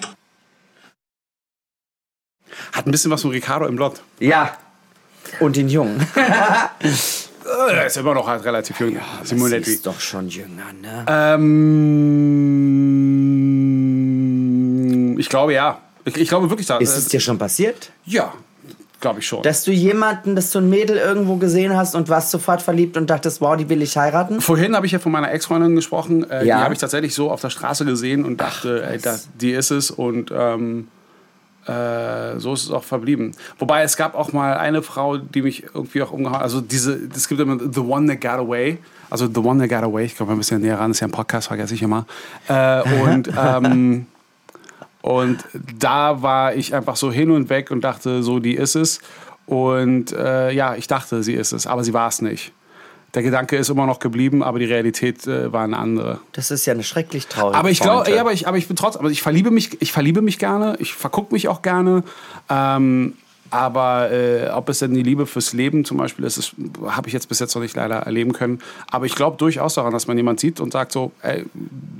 [2.72, 4.00] Hat ein bisschen was von Ricardo im Blond.
[4.20, 4.56] Ja.
[5.40, 6.06] Und den Jungen.
[7.44, 8.96] Äh, Er ist immer noch halt relativ jung.
[9.24, 9.64] Simonetti.
[9.64, 11.04] Sie ist doch schon jünger, ne?
[11.08, 11.42] Ähm,
[15.22, 15.78] ich glaube ja.
[16.04, 16.78] Ich, ich glaube wirklich da.
[16.78, 17.92] Ist es dir schon passiert?
[18.04, 18.32] Ja,
[19.00, 19.44] glaube ich schon.
[19.44, 23.08] Dass du jemanden, dass du ein Mädel irgendwo gesehen hast und warst sofort verliebt und
[23.08, 24.40] dachtest, wow, die will ich heiraten?
[24.40, 26.28] Vorhin habe ich ja von meiner Ex-Freundin gesprochen.
[26.28, 26.56] Äh, Ja.
[26.58, 29.70] Die habe ich tatsächlich so auf der Straße gesehen und dachte, ey, das, die ist
[29.70, 29.92] es.
[29.92, 30.88] Und ähm,
[31.66, 33.30] äh, so ist es auch verblieben.
[33.60, 37.28] Wobei es gab auch mal eine Frau, die mich irgendwie auch umgehauen Also diese, es
[37.28, 38.78] gibt immer The One That Got Away.
[39.08, 40.06] Also The One That Got Away.
[40.06, 40.90] Ich komme ein bisschen näher ran.
[40.90, 42.06] Das ist ja ein Podcast, vergesse ich immer.
[42.48, 44.06] Äh, und ähm,
[45.02, 45.44] Und
[45.78, 49.00] da war ich einfach so hin und weg und dachte, so, die ist es.
[49.46, 52.52] Und äh, ja, ich dachte, sie ist es, aber sie war es nicht.
[53.14, 56.20] Der Gedanke ist immer noch geblieben, aber die Realität äh, war eine andere.
[56.32, 58.76] Das ist ja eine schrecklich traurige Aber ich glaube, ja, aber ich, aber ich bin
[58.76, 62.04] trotzdem, aber ich verliebe mich, ich verliebe mich gerne, ich vergucke mich auch gerne.
[62.48, 63.14] Ähm,
[63.52, 66.54] aber äh, ob es denn die Liebe fürs Leben zum Beispiel ist,
[66.86, 68.60] habe ich jetzt bis jetzt noch nicht leider erleben können.
[68.90, 71.44] Aber ich glaube durchaus daran, dass man jemand sieht und sagt so, ey,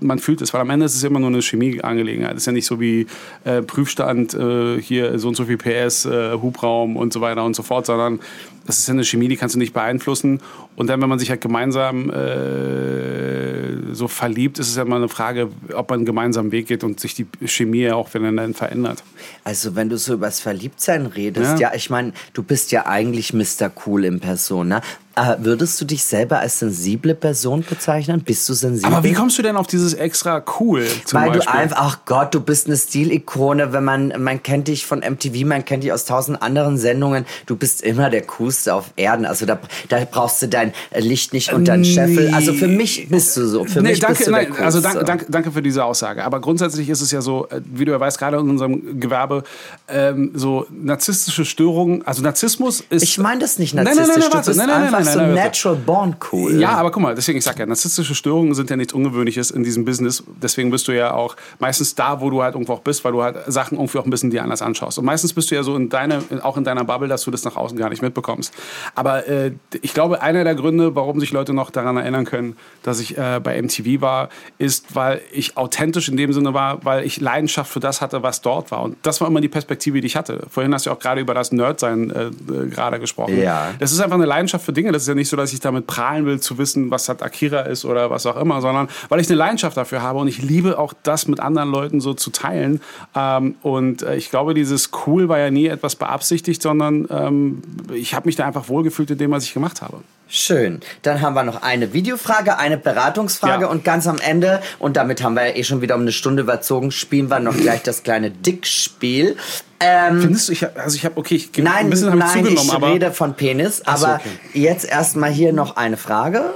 [0.00, 2.32] man fühlt es, weil am Ende ist es immer nur eine Chemieangelegenheit.
[2.32, 3.07] Es ist ja nicht so wie
[3.44, 7.55] äh, Prüfstand, äh, hier so und so viel PS, äh, Hubraum und so weiter und
[7.55, 8.20] so fort, sondern
[8.66, 10.40] das ist ja eine Chemie, die kannst du nicht beeinflussen.
[10.76, 15.08] Und dann, wenn man sich halt gemeinsam äh, so verliebt, ist es ja immer eine
[15.08, 19.02] Frage, ob man einen gemeinsamen Weg geht und sich die Chemie ja auch voneinander verändert.
[19.44, 21.74] Also wenn du so übers Verliebtsein redest, ja, Ja.
[21.74, 23.70] ich meine, du bist ja eigentlich Mr.
[23.86, 24.80] Cool in Person, ne?
[25.14, 28.22] Äh, würdest du dich selber als sensible Person bezeichnen?
[28.22, 28.94] Bist du sensibel?
[28.94, 31.52] Aber wie kommst du denn auf dieses extra cool zum Weil Beispiel?
[31.52, 35.44] du einfach, ach Gott, du bist eine Stilikone, wenn man, man kennt dich von MTV,
[35.44, 39.44] man kennt dich aus tausend anderen Sendungen, du bist immer der Coolste auf Erden, also
[39.44, 39.58] da,
[39.90, 43.64] da brauchst du dein Licht nicht unter den Scheffel, also für mich bist du so,
[43.66, 46.24] für nee, mich danke, bist du der nein, also danke, danke, danke für diese Aussage.
[46.24, 49.44] Aber grundsätzlich ist es ja so, äh, wie du ja weißt, gerade in unserem Gewerbe,
[49.88, 53.02] ähm, so narzisstische Störungen, also Narzissmus ist.
[53.02, 55.28] Ich meine das nicht Nein, nein, narzisstisch, nein, nein, warte, nein, nein, einfach nein, nein,
[55.28, 56.61] so nein, natural born cool.
[56.61, 59.62] Ja, aber guck mal, deswegen, ich sag ja, narzisstische Störungen sind ja nichts Ungewöhnliches in
[59.62, 60.22] diesem Business.
[60.42, 63.22] Deswegen bist du ja auch meistens da, wo du halt irgendwo auch bist, weil du
[63.22, 64.98] halt Sachen irgendwie auch ein bisschen dir anders anschaust.
[64.98, 67.44] Und meistens bist du ja so in deine, auch in deiner Bubble, dass du das
[67.44, 68.53] nach außen gar nicht mitbekommst.
[68.94, 73.00] Aber äh, ich glaube, einer der Gründe, warum sich Leute noch daran erinnern können, dass
[73.00, 74.28] ich äh, bei MTV war,
[74.59, 78.40] ist, weil ich authentisch in dem Sinne war, weil ich Leidenschaft für das hatte, was
[78.40, 78.82] dort war.
[78.82, 80.46] Und das war immer die Perspektive, die ich hatte.
[80.48, 83.38] Vorhin hast du auch gerade über das Nerdsein äh, äh, gerade gesprochen.
[83.38, 83.70] Ja.
[83.78, 84.91] Das ist einfach eine Leidenschaft für Dinge.
[84.93, 87.61] Das ist ja nicht so, dass ich damit prahlen will, zu wissen, was hat Akira
[87.61, 90.78] ist oder was auch immer, sondern weil ich eine Leidenschaft dafür habe und ich liebe
[90.78, 92.80] auch das mit anderen Leuten so zu teilen.
[93.14, 97.62] Ähm, und äh, ich glaube, dieses Cool war ja nie etwas beabsichtigt, sondern ähm,
[97.93, 99.99] ich habe mich da einfach wohlgefühlt in dem, was ich gemacht habe.
[100.35, 100.80] Schön.
[101.03, 103.68] Dann haben wir noch eine Videofrage, eine Beratungsfrage Ja.
[103.70, 106.41] und ganz am Ende, und damit haben wir ja eh schon wieder um eine Stunde
[106.43, 109.37] überzogen, spielen wir noch gleich das kleine Dickspiel.
[109.78, 112.66] Ähm, Findest du, ich, hab- also ich habe, okay, ich, nein, ein bisschen nein, zugenommen,
[112.66, 113.83] ich aber rede von Penis.
[113.85, 114.30] Ach so, aber okay.
[114.59, 116.55] jetzt erstmal hier noch eine Frage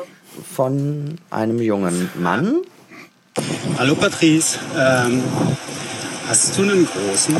[0.54, 2.62] von einem jungen Mann.
[3.76, 5.22] Hallo Patrice, ähm,
[6.30, 7.36] hast du einen großen?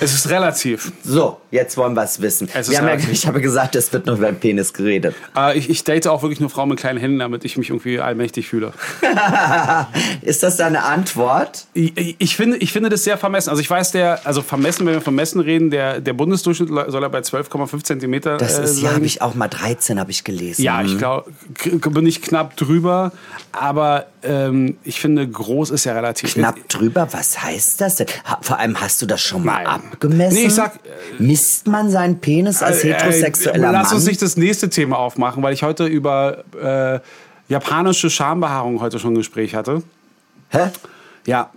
[0.00, 0.92] Es ist relativ.
[1.04, 2.48] So, jetzt wollen wir es wissen.
[2.52, 5.14] Es ist wir haben ja, ich habe gesagt, es wird nur über den Penis geredet.
[5.36, 8.00] Äh, ich, ich date auch wirklich nur Frauen mit kleinen Händen, damit ich mich irgendwie
[8.00, 8.72] allmächtig fühle.
[10.22, 11.66] Ist das deine Antwort?
[11.74, 13.50] Ich, ich- finde, ich finde das sehr vermessen.
[13.50, 17.02] Also ich weiß, der, also vermessen, wenn wir von Messen reden, der, der Bundesdurchschnitt soll
[17.02, 18.96] er bei 12,5 Zentimeter Das äh, ist, ja, sein.
[18.96, 20.62] habe ich auch mal 13, habe ich gelesen.
[20.62, 21.30] Ja, ich glaube,
[21.90, 23.12] bin ich knapp drüber,
[23.52, 26.34] aber ähm, ich finde, groß ist ja relativ.
[26.34, 28.06] Knapp drüber, was heißt das denn?
[28.40, 29.80] Vor allem hast du das schon mal Nein.
[29.92, 30.34] Abgemessen?
[30.34, 30.78] Nee, ich sag,
[31.18, 33.96] Misst man seinen Penis als Äh, heterosexueller äh, Lass Mann?
[33.96, 37.00] uns nicht das nächste Thema aufmachen, weil ich heute über äh,
[37.48, 39.82] japanische Schambehaarung heute schon ein Gespräch hatte.
[40.50, 40.68] Hä?
[41.26, 41.50] Ja,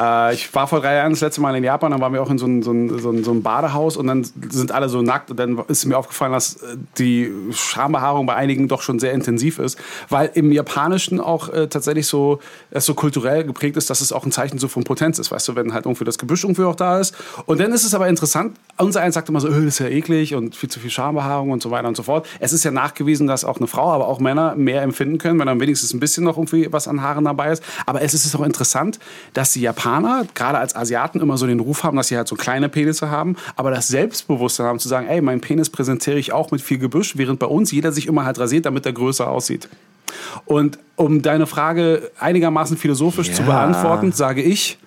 [0.00, 2.30] äh, ich war vor drei Jahren das letzte Mal in Japan, dann waren wir auch
[2.30, 5.02] in so einem so ein, so ein, so ein Badehaus und dann sind alle so
[5.02, 9.12] nackt und dann ist mir aufgefallen, dass äh, die Schambehaarung bei einigen doch schon sehr
[9.12, 9.78] intensiv ist,
[10.08, 12.40] weil im Japanischen auch äh, tatsächlich so,
[12.70, 15.48] es so kulturell geprägt ist, dass es auch ein Zeichen so von Potenz ist, weißt
[15.48, 17.14] du, wenn halt irgendwie das Gebüsch irgendwie auch da ist.
[17.46, 19.86] Und dann ist es aber interessant, unser eins sagt immer so, öh, das ist ja
[19.86, 22.26] eklig und viel zu viel Schambehaarung und so weiter und so fort.
[22.40, 25.46] Es ist ja nachgewiesen, dass auch eine Frau, aber auch Männer mehr empfinden können, wenn
[25.46, 27.62] dann wenigstens ein bisschen noch irgendwie was an Haaren dabei ist.
[27.86, 28.98] Aber es ist auch interessant,
[29.32, 29.83] dass die Japaner,
[30.34, 33.36] gerade als Asiaten, immer so den Ruf haben, dass sie halt so kleine Penisse haben,
[33.56, 37.16] aber das Selbstbewusstsein haben zu sagen, ey, mein Penis präsentiere ich auch mit viel Gebüsch,
[37.16, 39.68] während bei uns jeder sich immer halt rasiert, damit er größer aussieht.
[40.46, 43.48] Und um deine Frage einigermaßen philosophisch zu Ja.
[43.48, 44.78] beantworten, sage ich,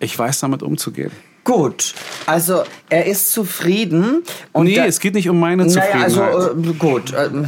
[0.00, 1.10] ich weiß damit umzugehen.
[1.44, 4.22] Gut, also er ist zufrieden.
[4.52, 6.34] Und nee, es geht nicht um meine Naja, Zufriedenheit.
[6.34, 7.12] also äh, gut.
[7.16, 7.46] ähm,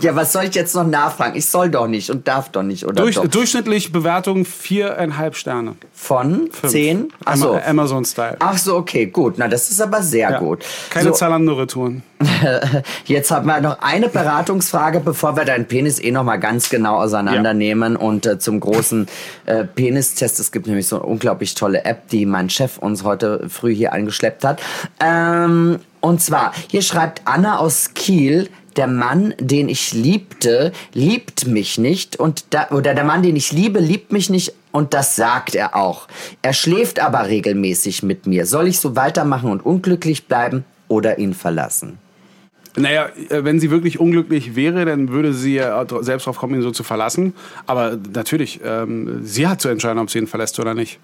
[0.00, 1.36] ja, was soll ich jetzt noch nachfragen?
[1.36, 3.26] Ich soll doch nicht und darf doch nicht, oder Durch, doch?
[3.26, 5.74] durchschnittlich Bewertung viereinhalb Sterne.
[5.92, 6.72] Von Fünf.
[6.72, 7.12] zehn?
[7.24, 7.50] Ach so.
[7.54, 8.36] Ama- Amazon-Style.
[8.38, 9.34] Ach so, okay, gut.
[9.38, 10.38] Na, das ist aber sehr Ja.
[10.38, 10.64] gut.
[10.90, 12.02] Keine so, Zalando-Retouren.
[13.04, 16.96] Jetzt haben wir noch eine Beratungsfrage, bevor wir deinen Penis eh noch mal ganz genau
[16.96, 19.06] auseinandernehmen und äh, zum großen
[19.46, 20.40] äh, Penistest.
[20.40, 23.92] Es gibt nämlich so eine unglaublich tolle App, die mein Chef uns heute früh hier
[23.92, 24.60] angeschleppt hat.
[25.00, 31.76] Ähm, und zwar, hier schreibt Anna aus Kiel, der Mann, den ich liebte, liebt mich
[31.78, 35.54] nicht und da, oder der Mann, den ich liebe, liebt mich nicht und das sagt
[35.54, 36.08] er auch.
[36.40, 38.46] Er schläft aber regelmäßig mit mir.
[38.46, 41.98] Soll ich so weitermachen und unglücklich bleiben oder ihn verlassen?
[42.76, 46.62] Naja, äh, wenn sie wirklich unglücklich wäre, dann würde sie ja selbst drauf kommen, ihn
[46.62, 47.34] so zu verlassen.
[47.66, 51.00] Aber natürlich, ähm, sie hat zu entscheiden, ob sie ihn verlässt oder nicht.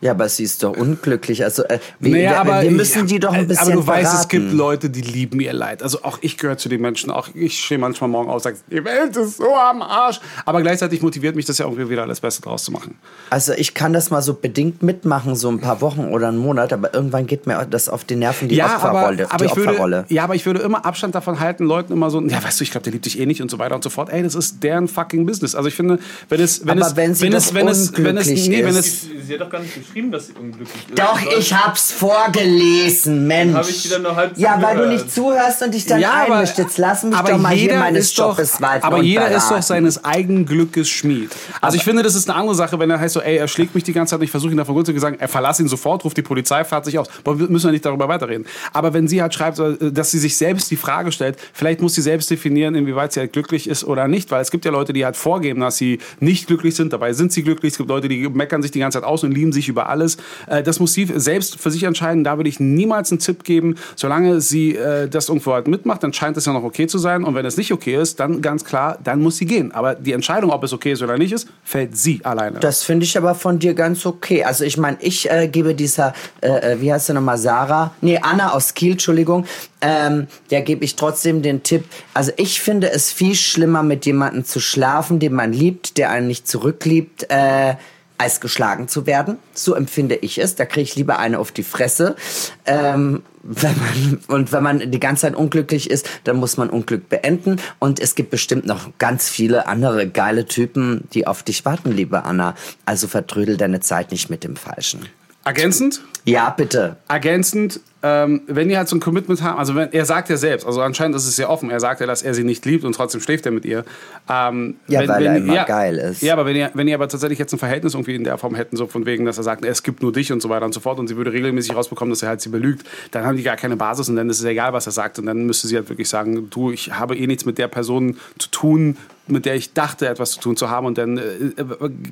[0.00, 1.42] Ja, aber sie ist doch unglücklich.
[1.42, 3.86] Also äh, wir, Naja, wir, aber wir müssen die doch ein äh, bisschen Aber du
[3.86, 5.82] weißt, es gibt Leute, die lieben ihr Leid.
[5.82, 7.10] Also auch ich gehöre zu den Menschen.
[7.10, 10.20] Auch ich stehe manchmal morgen auf und sage, die Welt ist so am Arsch.
[10.44, 12.98] Aber gleichzeitig motiviert mich das ja irgendwie wieder alles Beste draus zu machen.
[13.30, 16.72] Also ich kann das mal so bedingt mitmachen, so ein paar Wochen oder einen Monat,
[16.72, 19.24] aber irgendwann geht mir das auf die Nerven, die Opferrolle.
[19.24, 22.10] aber, aber die ich würde, ja, aber ich würde immer Abstand davon halten, Leuten immer
[22.10, 23.82] so, ja, weißt du, ich glaube, der liebt dich eh nicht und so weiter und
[23.82, 24.10] so fort.
[24.10, 25.54] Ey, das ist deren fucking Business.
[25.54, 28.16] Also ich finde, wenn es, wenn Aber es, wenn sie wenn es, wenn es, wenn
[28.16, 28.86] es, nee, wenn ist.
[28.86, 30.98] es, Sie hat doch gar nicht geschrieben, dass sie unglücklich ist.
[30.98, 33.54] Doch, ich hab's vorgelesen, Mensch.
[33.54, 36.36] hab ich wieder nur halb ja, weil du nicht zuhörst und dich dann ja, aber,
[36.36, 36.58] einmischt.
[36.58, 39.50] Jetzt lass mich aber doch mal jeder hier meines ist doch, walten Aber jeder ist
[39.50, 41.30] doch seines eigenen Glückes Schmied.
[41.60, 43.74] Also ich finde, das ist eine andere Sache, wenn er heißt so, ey, er schlägt
[43.74, 45.68] mich die ganze Zeit und ich versuche ihn davon gut zu sagen, er verlass ihn
[45.68, 47.08] sofort, ruft die Polizei, fährt sich aus.
[47.24, 48.46] Aber wir müssen ja nicht darüber weiterreden.
[48.72, 51.94] Aber wenn sie halt schreibt, äh, dass sie sich selbst die Frage stellt, vielleicht muss
[51.94, 54.92] sie selbst definieren, inwieweit sie halt glücklich ist oder nicht, weil es gibt ja Leute,
[54.92, 57.72] die halt vorgeben, dass sie nicht glücklich sind, dabei sind sie glücklich.
[57.72, 60.16] Es gibt Leute, die meckern sich die ganze Zeit aus und lieben sich über alles.
[60.46, 62.24] Äh, Das muss sie selbst für sich entscheiden.
[62.24, 63.76] Da würde ich niemals einen Tipp geben.
[63.94, 67.24] Solange sie äh, das irgendwo halt mitmacht, dann scheint es ja noch okay zu sein.
[67.24, 69.72] Und wenn es nicht okay ist, dann ganz klar, dann muss sie gehen.
[69.72, 72.60] Aber die Entscheidung, ob es okay ist oder nicht ist, fällt sie alleine.
[72.60, 74.44] Das finde ich aber von dir ganz okay.
[74.44, 77.92] Also ich meine, ich äh, gebe dieser, äh, äh, wie heißt sie nochmal, Sarah?
[78.00, 79.44] Nee, Anna aus Kiel, Entschuldigung.
[79.80, 81.84] Ähm, der gebe ich trotzdem den Tipp.
[82.14, 86.26] Also ich finde es viel schlimmer, mit jemandem zu schlafen, den man liebt, der einen
[86.28, 87.74] nicht zurückliebt, äh,
[88.18, 89.38] als geschlagen zu werden.
[89.54, 90.54] So empfinde ich es.
[90.54, 92.16] Da kriege ich lieber eine auf die Fresse.
[92.64, 97.08] Ähm, wenn man, und wenn man die ganze Zeit unglücklich ist, dann muss man Unglück
[97.08, 97.60] beenden.
[97.78, 102.24] Und es gibt bestimmt noch ganz viele andere geile Typen, die auf dich warten, liebe
[102.24, 102.54] Anna.
[102.84, 105.08] Also vertrödel deine Zeit nicht mit dem Falschen.
[105.46, 106.02] Ergänzend?
[106.24, 106.96] Ja, bitte.
[107.08, 110.66] Ergänzend, ähm, wenn die halt so ein Commitment haben, also wenn, er sagt ja selbst,
[110.66, 112.96] also anscheinend ist es sehr offen, er sagt ja, dass er sie nicht liebt und
[112.96, 113.84] trotzdem schläft er mit ihr.
[114.28, 116.22] Ähm, Ja, wenn, weil wenn, er immer geil ist.
[116.22, 118.56] Ja, aber wenn ihr, wenn ihr aber tatsächlich jetzt ein Verhältnis irgendwie in der Form
[118.56, 120.74] hätten, so von wegen, dass er sagt, es gibt nur dich und so weiter und
[120.74, 123.44] so fort und sie würde regelmäßig rausbekommen, dass er halt sie belügt, dann haben die
[123.44, 125.76] gar keine Basis und dann ist es egal, was er sagt und dann müsste sie
[125.76, 128.96] halt wirklich sagen, du, ich habe eh nichts mit der Person zu tun,
[129.26, 130.86] mit der ich dachte, etwas zu tun zu haben.
[130.86, 131.22] Und dann äh,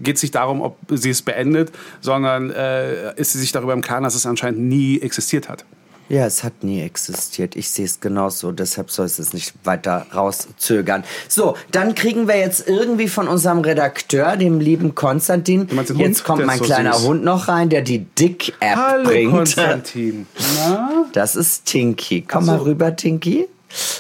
[0.03, 3.81] geht es nicht darum, ob sie es beendet, sondern äh, ist sie sich darüber im
[3.81, 5.65] Klaren, dass es anscheinend nie existiert hat.
[6.09, 7.57] Ja, es hat nie existiert.
[7.57, 8.53] Ich sehe es genauso.
[8.53, 11.03] Deshalb soll es jetzt nicht weiter rauszögern.
[11.29, 15.67] So, dann kriegen wir jetzt irgendwie von unserem Redakteur, dem lieben Konstantin.
[15.97, 17.07] Jetzt kommt mein so kleiner süß.
[17.07, 19.33] Hund noch rein, der die Dick-App bringt.
[19.33, 20.27] Konstantin.
[20.59, 21.07] Na?
[21.15, 22.23] Das ist Tinky.
[22.29, 23.49] Komm mal rüber, Tinky.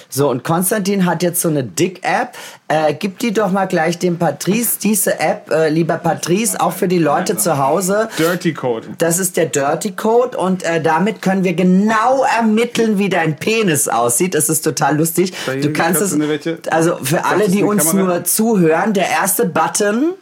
[0.08, 2.36] So, und Konstantin hat jetzt so eine Dick-App.
[2.68, 6.88] Äh, gib die doch mal gleich dem Patrice, diese App, äh, lieber Patrice, auch für
[6.88, 8.08] die Leute zu Hause.
[8.16, 8.88] Dirty Code.
[8.98, 13.88] Das ist der Dirty Code und äh, damit können wir genau ermitteln, wie dein Penis
[13.88, 14.34] aussieht.
[14.34, 15.34] Das ist total lustig.
[15.60, 16.16] Du kannst es,
[16.70, 20.14] also für alle, die uns nur zuhören, der erste Button,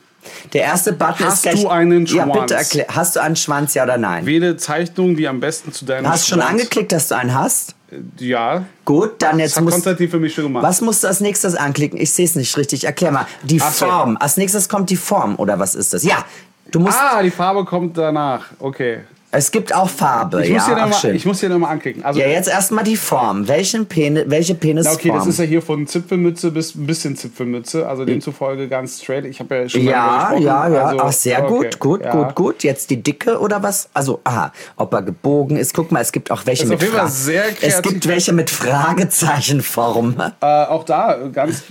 [0.53, 2.41] der erste Button Hast ist gleich, du einen Ja, Schwanz?
[2.41, 2.87] bitte erklär.
[2.89, 4.27] Hast du einen Schwanz, ja oder nein?
[4.27, 7.75] Wähle Zeichnung, die am besten zu deinem Hast du schon angeklickt, dass du einen hast?
[8.19, 8.65] Ja.
[8.85, 10.63] Gut, dann Das jetzt hat musst Konstantin für mich schon gemacht.
[10.65, 12.01] Was musst du als nächstes anklicken?
[12.01, 12.85] Ich sehe es nicht richtig.
[12.85, 13.27] Erklär mal.
[13.43, 13.87] Die Ach so.
[13.87, 14.17] Form.
[14.19, 16.03] Als nächstes kommt die Form oder was ist das?
[16.03, 16.25] Ja.
[16.71, 18.47] Du musst, Ah, die Farbe kommt danach.
[18.59, 19.01] Okay.
[19.35, 20.55] Es gibt auch Farbe, Ich ja.
[20.57, 21.17] muss hier ach, nochmal schön.
[21.17, 22.05] ich muss hier noch mal anklicken.
[22.05, 23.49] Also, ja, jetzt erstmal die Form.
[23.49, 24.95] Welchen Penis, welche Penisform?
[24.97, 29.25] okay, das ist ja hier von Zipfelmütze bis ein bisschen Zipfelmütze, also demzufolge ganz straight.
[29.25, 30.85] Ich habe ja schon mal ja, ja, ja.
[30.85, 32.11] Also, Ach, sehr okay, gut, gut, ja.
[32.13, 32.63] gut, gut.
[32.63, 33.89] Jetzt die Dicke oder was?
[33.95, 35.73] Also, aha, ob er gebogen ist.
[35.75, 38.07] Guck mal, es gibt auch welche Ist mit auf jeden Fall Fra- sehr Es gibt
[38.07, 40.15] welche mit Fragezeichenform.
[40.41, 41.63] Äh, auch da ganz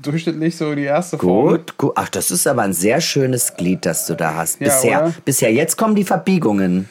[0.00, 1.48] durchschnittlich so die erste Form.
[1.48, 1.92] Gut, gut.
[1.96, 4.60] Ach, das ist aber ein sehr schönes Glied, das du da hast.
[4.60, 5.14] Ja, Bisher, oder?
[5.24, 5.52] bisher.
[5.52, 6.88] Jetzt kommen die Verbiegungen.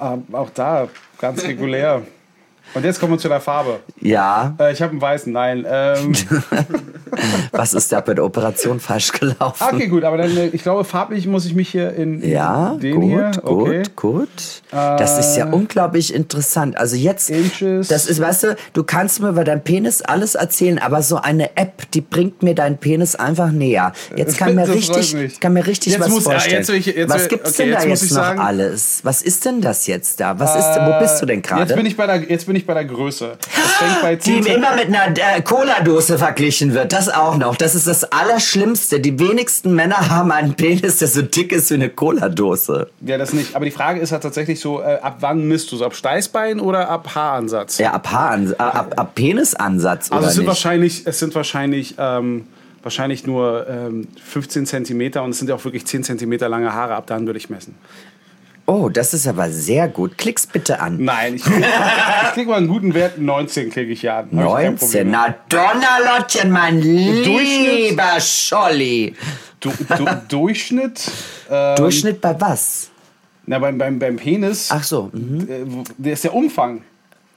[0.00, 2.02] Äh, auch da ganz regulär.
[2.74, 3.80] Und jetzt kommen wir zu der Farbe.
[4.00, 5.66] Ja, Äh, ich habe einen weißen, nein.
[5.68, 6.12] Ähm,
[7.52, 9.64] was ist da bei der Operation falsch gelaufen?
[9.72, 12.96] okay, gut, aber dann, äh, ich glaube, farblich muss ich mich hier in, Ja, den
[13.00, 13.30] gut, hier.
[13.42, 13.82] gut, Okay.
[13.96, 14.28] gut.
[14.70, 16.76] Das ist ja unglaublich interessant.
[16.78, 17.88] Also jetzt, Inches.
[17.88, 21.56] das ist, weißt du, du kannst mir über deinen Penis alles erzählen, aber so eine
[21.56, 23.92] App, die bringt mir deinen Penis einfach näher.
[24.16, 26.56] Jetzt kann mir richtig, kann mir richtig Jetzt was muss- vorstellen.
[26.58, 29.00] jetzt ich- jetzt was gibt's okay, denn da jetzt noch sagen- alles?
[29.02, 30.38] Was ist denn das jetzt da?
[30.38, 31.62] Was ist, wo bist du denn gerade?
[31.62, 33.36] Jetzt bin ich bei der, jetzt bin ich bei der Größe.
[33.40, 36.92] Das fängt bei die 10 immer mit einer äh, Cola-Dose verglichen wird.
[36.92, 37.56] Das auch noch.
[37.56, 39.00] Das ist das Allerschlimmste.
[39.00, 42.90] Die wenigsten Männer haben einen Penis, der so dick ist wie eine Cola-Dose.
[43.00, 43.56] Ja, das nicht.
[43.56, 45.82] Aber die Frage ist halt tatsächlich so, äh, ab wann misst du es?
[45.82, 47.78] Ab Steißbein oder ab Haaransatz?
[47.78, 50.48] Ja, ab, Haaren, äh, ab, ab Penisansatz also es sind nicht?
[50.48, 52.46] wahrscheinlich, es sind wahrscheinlich, ähm,
[52.82, 56.94] wahrscheinlich nur ähm, 15 Zentimeter und es sind ja auch wirklich 10 Zentimeter lange Haare.
[56.94, 57.74] Ab dann würde ich messen.
[58.70, 60.16] Oh, das ist aber sehr gut.
[60.16, 61.02] Klick's bitte an.
[61.02, 61.44] Nein, ich,
[62.24, 63.18] ich klicke mal einen guten Wert.
[63.18, 64.26] 19 klicke ich ja an.
[64.26, 64.78] Hab ich kein 19.
[64.78, 65.10] Problem.
[65.10, 69.16] Na Donnerlottchen, mein lieber Scholli.
[69.58, 71.10] Du, du, Durchschnitt?
[71.52, 72.90] Ähm, Durchschnitt bei was?
[73.44, 74.68] Na, beim, beim, beim Penis.
[74.70, 75.10] Ach so.
[75.12, 75.40] mhm.
[75.50, 76.82] äh, der ist der Umfang.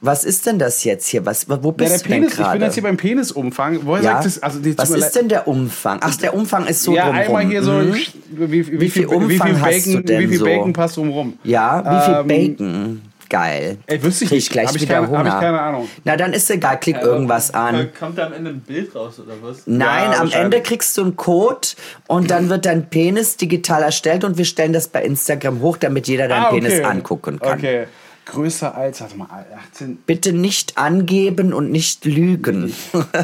[0.04, 1.24] Was ist denn das jetzt hier?
[1.24, 2.64] Was, wo Ja, bist der du denn Penis, ich bin gerade?
[2.66, 3.78] jetzt hier beim Penisumfang.
[3.84, 4.12] Woher Ja?
[4.14, 4.42] sagt das?
[4.42, 5.98] Also, die, Was ist denn der Umfang?
[6.02, 7.20] Ach, der Umfang ist so Ja, drumrum.
[7.36, 7.72] einmal hier so.
[7.72, 7.94] Mhm.
[8.30, 10.44] Wie, wie, Wie viel Umfang wie viel hast Bacon, du denn Wie viel so?
[10.44, 11.38] Bacon passt drumrum?
[11.42, 13.02] Ja, wie viel Ähm, Bacon?
[13.30, 13.78] Geil.
[13.86, 14.52] Ey, wüsste ich Krieg nicht.
[14.52, 15.28] gleich Hab ich wieder keine- hab Hunger.
[15.34, 15.88] ich keine Ahnung.
[16.04, 16.78] Na, dann ist egal.
[16.78, 17.88] Klick irgendwas an.
[17.98, 19.62] Kommt da am Ende ein Bild raus oder was?
[19.64, 20.34] Nein, am wahrscheinlich.
[20.34, 21.68] Ende kriegst du einen Code
[22.06, 26.06] und dann wird dein Penis digital erstellt und wir stellen das bei Instagram hoch, damit
[26.06, 26.60] jeder deinen Ah, okay.
[26.60, 27.58] Penis angucken kann.
[27.58, 27.86] Okay.
[28.26, 29.28] Größer als, warte mal,
[29.72, 29.96] 18.
[30.06, 32.74] Bitte nicht angeben und nicht lügen.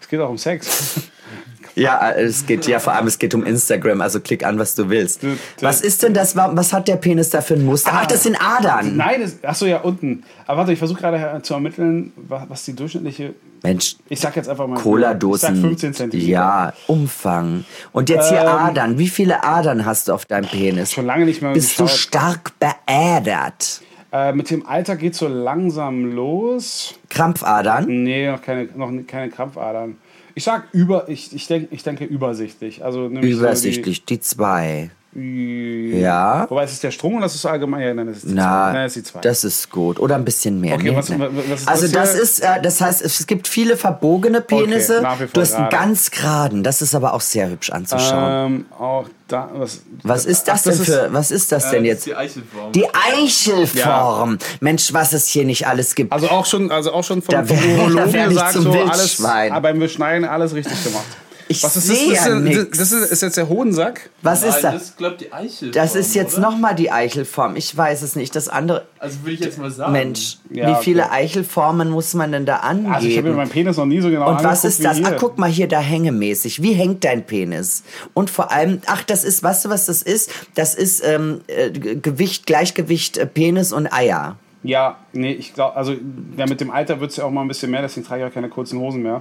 [0.00, 1.00] Es geht auch um Sex.
[1.74, 4.90] Ja, es geht ja vor allem, es geht um Instagram, also klick an, was du
[4.90, 5.22] willst.
[5.22, 6.36] Du- du- Was ist denn das?
[6.36, 7.90] Was hat der Penis da für ein Muster?
[7.92, 8.96] Ach, das sind Adern.
[8.98, 10.22] Nein, das, achso, ja, unten.
[10.46, 13.34] Aber warte, ich versuche gerade zu ermitteln, wa- was die durchschnittliche.
[13.62, 14.78] Mensch, Ich sag jetzt einfach mal.
[14.78, 15.56] Cola-Dosen.
[15.58, 16.28] 15 Zentimeter.
[16.30, 17.64] Ja, Umfang.
[17.92, 18.98] Und jetzt hier Ähm, Adern.
[18.98, 20.92] Wie viele Adern hast du auf deinem Penis?
[20.92, 21.98] Schon lange nicht mehr Bist du geschaut.
[21.98, 23.80] stark beädert?
[24.14, 26.94] Äh, mit dem Alter geht so langsam los.
[27.08, 28.04] Krampfadern?
[28.04, 29.96] Nee, noch keine, noch keine Krampfadern.
[30.36, 32.84] Ich sag über, ich, ich, denk, ich denke übersichtlich.
[32.84, 34.92] Also Übersichtlich, die zwei.
[35.16, 36.46] Ja.
[36.48, 37.82] Wobei, ist es der Strom oder ist es allgemein?
[37.82, 38.34] Ja, nein, das ist die zwei.
[38.34, 39.20] Na, Nein, das ist die zwei.
[39.20, 40.00] das ist gut.
[40.00, 40.74] Oder ein bisschen mehr.
[40.74, 41.16] Okay, Nee, was- nee.
[41.18, 45.00] was- ist also das das ist, äh, das heißt, es gibt viele verbogene Penisse.
[45.02, 46.62] vor du hast einen ganz geraden.
[46.64, 48.46] Das ist aber auch sehr hübsch anzuschauen.
[48.46, 51.88] ähm, auch da, was, was ist das ach, denn für, was ist das denn das
[51.88, 51.98] jetzt?
[52.00, 52.72] ist die Eichelform.
[52.72, 54.38] Die Eichelform.
[54.60, 56.12] Mensch, was es hier nicht alles gibt.
[56.12, 58.72] Also auch schon, also auch schon vom, Da vom wär- da Urologen gesagt, zum so
[58.72, 59.52] alles, Wildschwein.
[59.52, 61.04] aber beim Beschneiden alles richtig gemacht.
[61.56, 62.18] Ich Was ist sehe das?
[62.18, 62.78] Das, ja ist, nix.
[62.78, 64.10] das ist, ist jetzt der Hodensack.
[64.22, 64.72] was Nein, ist das?
[64.74, 65.72] das ist, glaube die Eichelform.
[65.72, 67.56] Das ist jetzt nochmal die Eichelform.
[67.56, 68.34] Ich weiß es nicht.
[68.34, 68.86] Das andere.
[68.98, 69.92] Also würde ich jetzt mal sagen.
[69.92, 71.12] Mensch, Ja, wie viele okay.
[71.12, 72.92] Eichelformen muss man denn da angeben?
[72.94, 75.00] Also ich habe mir meinen Penis noch nie so genau Und was ist das?
[75.04, 76.62] Ach, guck mal hier da hängemäßig.
[76.62, 77.84] Wie hängt dein Penis?
[78.14, 80.30] Und vor allem, ach, das ist, weißt du, was das ist?
[80.54, 84.36] Das ist ähm, äh, Gewicht, Gleichgewicht äh, Penis und Eier.
[84.62, 85.94] Ja, nee, ich glaube, also
[86.38, 88.30] ja, mit dem Alter wird es ja auch mal ein bisschen mehr, deswegen trage ich
[88.30, 89.20] auch keine kurzen Hosen mehr.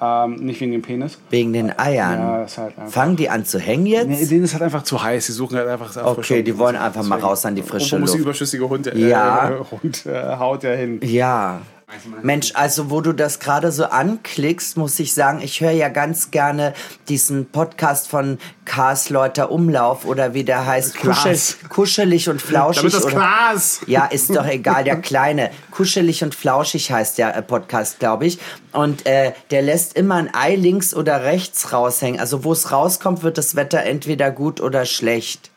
[0.00, 1.18] Ähm, nicht wegen dem Penis.
[1.30, 2.18] Wegen den Eiern.
[2.18, 2.92] Ja, ist halt einfach.
[2.92, 4.08] Fangen die an zu hängen jetzt?
[4.08, 5.26] Nee, denen ist halt einfach zu heiß.
[5.26, 8.04] Die suchen halt einfach Okay, die wollen einfach mal raus an die frische Und wo
[8.04, 8.26] muss die Luft.
[8.26, 9.52] überschüssige Hund, äh, Ja.
[9.70, 11.00] Hund äh, haut ja hin.
[11.02, 11.60] Ja.
[12.22, 16.30] Mensch, also wo du das gerade so anklickst, muss ich sagen, ich höre ja ganz
[16.30, 16.74] gerne
[17.08, 20.98] diesen Podcast von Karlsleuter Umlauf oder wie der heißt.
[20.98, 21.38] Kuschel,
[21.68, 22.92] kuschelig und flauschig.
[22.92, 23.88] Damit das ist.
[23.88, 25.50] Ja, ist doch egal, der kleine.
[25.70, 28.38] Kuschelig und flauschig heißt der äh, Podcast, glaube ich.
[28.72, 32.20] Und äh, der lässt immer ein Ei links oder rechts raushängen.
[32.20, 35.50] Also wo es rauskommt, wird das Wetter entweder gut oder schlecht.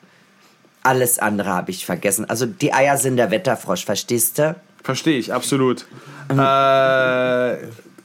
[0.83, 2.29] Alles andere habe ich vergessen.
[2.29, 4.55] Also die Eier sind der Wetterfrosch, verstehst du?
[4.83, 5.85] Verstehe ich, absolut.
[6.31, 6.39] Mhm.
[6.39, 7.53] Äh,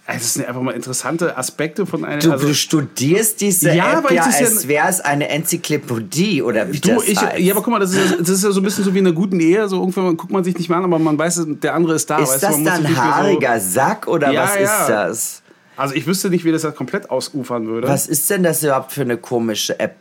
[0.06, 2.18] es sind einfach mal interessante Aspekte von einer.
[2.20, 6.42] Du, also, du studierst diese Ja, App ja, das ja- als wäre es eine Enzyklopädie
[6.42, 7.38] oder wie Du, das ich, heißt.
[7.38, 8.98] ja, aber guck mal, das ist, ja, das ist ja so ein bisschen so wie
[8.98, 9.66] in einer guten Ehe.
[9.68, 12.18] So irgendwann guckt man sich nicht mehr an, aber man weiß, der andere ist da.
[12.18, 15.36] ist weißt das dann haariger Sack oder Ja, was ist das?
[15.36, 15.42] So,
[15.82, 17.88] also ich wüsste nicht, wie das halt komplett ausufern würde.
[17.88, 19.96] Was ist denn das überhaupt für eine komische App?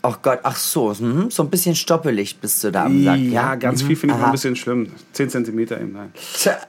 [0.00, 3.18] Oh Gott, ach so, mhm, so ein bisschen stoppelig bist du da am Sack.
[3.18, 4.92] Ja, ganz viel finde ich ein bisschen schlimm.
[5.12, 6.12] 10 Zentimeter eben, nein.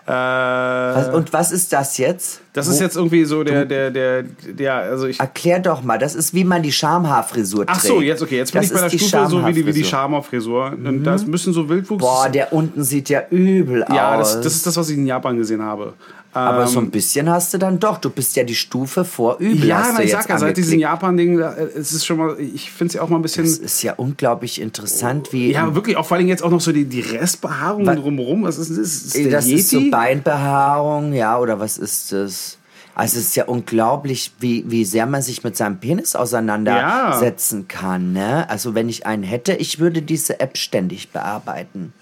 [0.07, 2.41] Äh, was, und was ist das jetzt?
[2.53, 5.19] das ist Wo- jetzt irgendwie so der, der, der, der, also ich.
[5.19, 7.77] Erklär doch mal, das ist wie man die Schamhaarfrisur trägt.
[7.77, 9.53] Ach so, jetzt okay, jetzt bin Das ich bei der ist die Stufe so wie
[9.53, 10.73] die, wie die Schamhaarfrisur.
[10.84, 12.01] Und das müssen so Wildwuchs.
[12.01, 14.34] Boah, der unten sieht ja übel ja, aus.
[14.34, 15.93] das, das ist das, was ich in Japan gesehen habe.
[16.32, 17.97] Aber Ähm, so ein bisschen hast du dann doch.
[17.97, 19.67] Du bist ja die Stufe vor übel.
[19.67, 20.77] Ja, hast na, ich sag ja, seit diesem.
[20.80, 21.43] Japan-Ding, äh,
[21.75, 23.43] es ist schon mal, ich finde es ja auch mal ein bisschen.
[23.45, 25.51] Das ist ja unglaublich interessant, wie.
[25.51, 28.43] ja, wirklich, auch vor allem jetzt auch noch so die, die Restbehaarung Was- drumherum.
[28.43, 28.77] Was ist das?
[28.77, 29.80] Ist das, das ist so?
[29.89, 32.57] Beinbehaarung, ja, oder was ist das?
[32.95, 38.11] Also es ist ja unglaublich, wie, wie sehr man sich mit seinem Penis auseinandersetzen kann.
[38.13, 38.49] Ne?
[38.49, 41.93] Also wenn ich einen hätte, ich würde diese App ständig bearbeiten.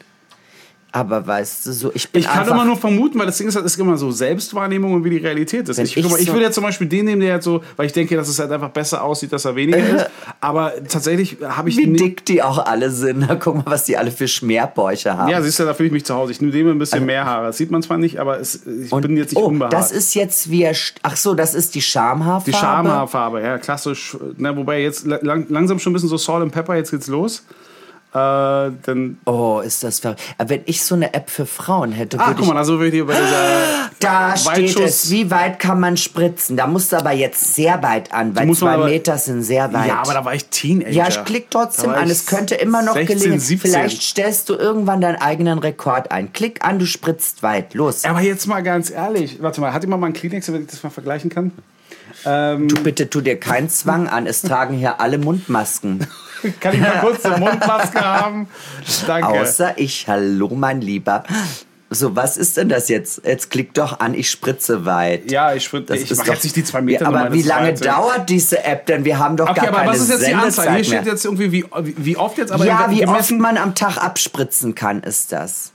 [0.94, 3.56] Aber weißt du, so ich bin Ich kann immer nur vermuten, weil das Ding ist,
[3.56, 5.78] halt, es ist immer so Selbstwahrnehmung und wie die Realität ist.
[5.80, 7.62] Ich, ich guck mal, ich so- würde jetzt zum Beispiel den nehmen, der jetzt so,
[7.76, 10.10] weil ich denke, dass es halt einfach besser aussieht, dass er weniger ist.
[10.40, 13.28] Aber tatsächlich habe ich wie dick die auch alle sind.
[13.40, 15.30] Guck mal, was die alle für Schmerbäuche haben.
[15.30, 16.32] Ja, siehst du, da fühle ich mich zu Hause.
[16.32, 17.48] Ich nehme dem ein bisschen mehr Haare.
[17.48, 19.74] Das sieht man zwar nicht, aber es, ich bin jetzt nicht oh, unbehaart.
[19.74, 22.52] das ist jetzt wie er, ach so, das ist die Schamhaarfarbe.
[22.52, 24.18] die Schamhaarfarbe, ja, klassisch.
[24.38, 27.08] Ne, wobei jetzt la- lang, langsam schon ein bisschen so Salt and Pepper, jetzt geht's
[27.08, 27.44] los.
[28.14, 30.22] Äh, dann, Oh, ist das verrückt.
[30.38, 32.80] Aber wenn ich so eine App für Frauen hätte, ah, würde guck ich mal, also
[32.80, 36.56] würde ich bei dieser Da steht es, wie weit kann man spritzen?
[36.56, 39.44] Da musst du aber jetzt sehr weit an, weil muss man zwei aber- Meter sind
[39.44, 39.88] sehr weit.
[39.88, 40.90] Ja, aber da war ich Teenager.
[40.92, 42.06] Ja, ich klick trotzdem Da war an.
[42.06, 43.40] ich Es könnte immer noch 16, gelingen.
[43.40, 43.72] 17.
[43.72, 46.32] Vielleicht stellst du irgendwann deinen eigenen Rekord ein.
[46.34, 47.74] Klick an, du spritzt weit.
[47.74, 48.06] Los.
[48.06, 50.84] Aber jetzt mal ganz ehrlich, warte mal, hat jemand mal einen Kleenex, damit ich das
[50.84, 51.52] mal vergleichen kann?
[52.28, 54.28] Ähm, Du bitte tu dir keinen Zwang an.
[54.28, 56.06] Es tragen hier alle Mundmasken.
[56.60, 58.48] kann ich mal kurz eine Mundmaske haben?
[59.08, 59.28] Danke.
[59.30, 60.08] Außer ich.
[60.08, 61.24] Hallo, mein Lieber.
[61.90, 63.22] So, was ist denn das jetzt?
[63.26, 65.32] Jetzt klick doch an, ich spritze weit.
[65.32, 67.04] ja, ich, Das ich ist mach doch- jetzt nicht die zwei Meter.
[67.04, 67.90] Ja, aber wie lange zweite.
[67.96, 69.06] dauert diese App denn?
[69.06, 70.66] Wir haben doch Okay, gar aber keine was ist jetzt die Anzahl?
[70.66, 73.74] Hier Sendezeit steht jetzt irgendwie, wie, wie, oft jetzt, aber ja, wie oft man am
[73.74, 75.72] Tag abspritzen kann, ist das.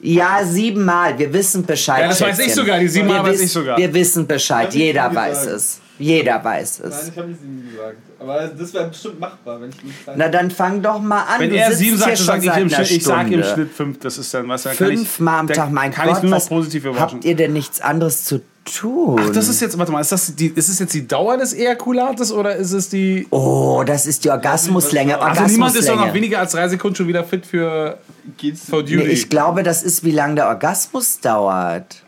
[0.00, 1.18] Ja, siebenmal.
[1.18, 2.00] Wir wissen Bescheid.
[2.02, 2.78] Ja, das weiß ich sogar.
[2.78, 3.78] Die siebenmal Wir weiß ich wissen- sogar.
[3.78, 4.74] Wir wissen Bescheid.
[4.74, 5.56] Jeder weiß gesagt.
[5.56, 5.80] es.
[5.98, 7.08] Jeder weiß Nein, es.
[7.08, 7.96] ich habe nicht sieben gesagt.
[8.18, 11.40] Aber das wäre bestimmt machbar, wenn ich nicht Zeit Na, dann fang doch mal an.
[11.40, 13.42] Wenn du er sieben sagt, sage ich im Schnitt, ich sage im.
[13.42, 13.98] Schnitt fünf.
[14.00, 14.62] Das ist dann was.
[14.64, 16.16] Dann kann ich, Fünfmal am Tag, mein kann Gott.
[16.18, 17.16] ich nur noch positiv überraschen.
[17.18, 19.20] habt ihr denn nichts anderes zu tun?
[19.22, 21.54] Ach, das ist jetzt, warte mal, ist das, die, ist es jetzt die Dauer des
[21.54, 23.26] Ejakulates oder ist es die.
[23.30, 25.18] oh, das ist die Orgasmuslänge.
[25.20, 26.14] Also niemand ist doch noch Orgasmuslänge.
[26.14, 27.98] weniger als drei Sekunden schon wieder fit für,
[28.36, 28.68] geht's.
[28.68, 29.08] for Nee, Duty.
[29.08, 32.02] ich glaube, das ist, wie lange der Orgasmus dauert.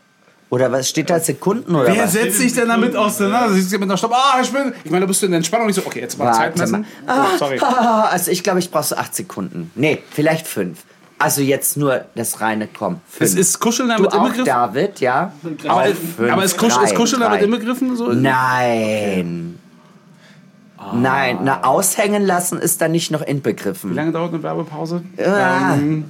[0.51, 2.13] Oder was steht da Sekunden oder Wer was?
[2.13, 3.53] setzt sich denn damit auseinander?
[3.53, 4.13] Siehst du mit einer Stopp?
[4.15, 4.73] Ah, ich bin.
[4.83, 5.85] Ich meine, du bist in der Entspannung nicht so.
[5.85, 6.85] Okay, jetzt mal Zeit Warte messen.
[7.05, 7.25] mal.
[7.33, 7.59] Oh, sorry.
[7.61, 9.69] Ah, also ich glaube, ich brauche so acht Sekunden.
[9.75, 10.79] Nee, vielleicht fünf.
[11.19, 13.01] Also jetzt nur das reine Komm.
[13.07, 13.29] Fünf.
[13.29, 14.45] Es ist Kuscheln du damit auch, inbegriffen?
[14.45, 15.33] David, ja?
[15.67, 17.95] Aber, Auch aber ist, Kusch, drei, ist Kuscheln damit inbegriffen?
[17.97, 18.13] So?
[18.13, 19.59] Nein.
[20.93, 23.93] Nein, na, aushängen lassen ist da nicht noch Wie inbegriffen.
[23.93, 25.03] lange dauert eine Werbepause?
[25.17, 25.75] Ah.
[25.75, 26.05] Ähm,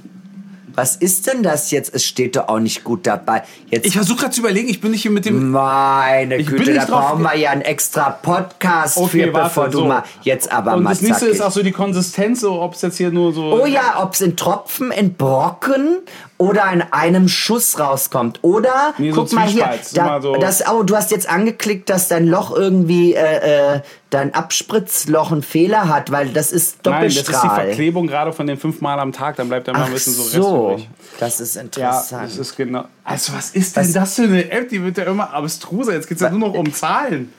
[0.74, 1.94] Was ist denn das jetzt?
[1.94, 3.42] Es steht doch auch nicht gut dabei.
[3.68, 5.50] Jetzt ich versuche gerade zu überlegen, ich bin nicht hier mit dem.
[5.50, 9.68] Meine Ich bin Güte, da brauchen wir ja einen extra Podcast Okay, für, warte, bevor
[9.68, 9.84] du so.
[9.86, 12.82] mal jetzt aber Und mal das nächste ist auch so die Konsistenz, so, ob es
[12.82, 13.62] jetzt hier nur so.
[13.62, 15.98] Oh ja, ob es in Tropfen, in Brocken
[16.40, 18.38] oder in einem Schuss rauskommt.
[18.40, 20.36] Oder, Nee, so guck mal hier, da, so.
[20.36, 25.42] das, oh, du hast jetzt angeklickt, dass dein Loch irgendwie, äh, äh, dein Abspritzloch einen
[25.42, 27.66] Fehler hat, weil das ist Nein, das ist die Doppelstrahl.
[27.66, 30.80] Verklebung gerade von den fünfmal am Tag, dann bleibt da mal ein bisschen so, so,
[31.18, 32.30] das ist Ja, interessant.
[32.30, 32.84] das ist genau.
[33.04, 34.70] Also, was ist denn das für eine App?
[34.70, 35.92] Die wird ja immer abstruser.
[35.92, 37.30] Jetzt geht es ja nur noch um Zahlen.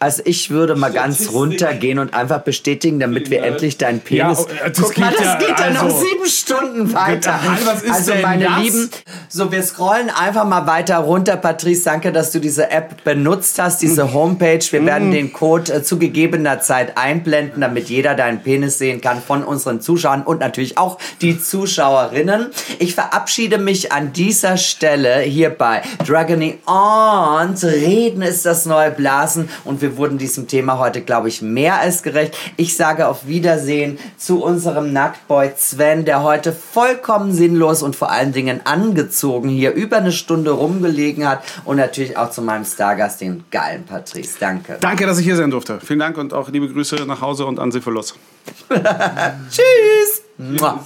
[0.00, 4.38] Also ich würde mal ganz runtergehen und einfach bestätigen, damit wir endlich deinen Ja, Penis.
[4.46, 7.38] oh, äh, das Guck mal, geht das ja, geht ja noch also- sieben Stunden weiter.
[7.64, 8.58] Was ist also denn meine das?
[8.62, 8.90] Lieben,
[9.28, 11.36] so wir scrollen einfach mal weiter runter.
[11.36, 14.60] Patrice, danke, dass du diese App benutzt hast, diese Homepage.
[14.70, 19.20] Wir werden den Code äh, zu gegebener Zeit einblenden, damit jeder deinen Penis sehen kann
[19.20, 22.46] von unseren Zuschauern und natürlich auch die Zuschauerinnen.
[22.78, 29.48] Ich verabschiede mich an dieser Stelle hier bei Dragony und Reden ist das neue Blasen
[29.64, 32.36] und wir wurden diesem Thema heute, glaube ich, mehr als gerecht.
[32.58, 38.32] Ich sage auf Wiedersehen zu unserem Nacktboy Sven, der heute vollkommen sinnlos und vor allen
[38.32, 43.44] Dingen angezogen hier über eine Stunde rumgelegen hat und natürlich auch zu meinem Stargast, den
[43.50, 44.36] geilen Patrice.
[44.38, 44.76] Danke.
[44.78, 45.80] Danke, dass ich hier sein durfte.
[45.82, 48.14] Vielen Dank und auch liebe Grüße nach Hause und an Syphilis.
[48.68, 50.22] Tschüss.
[50.36, 50.84] Mua.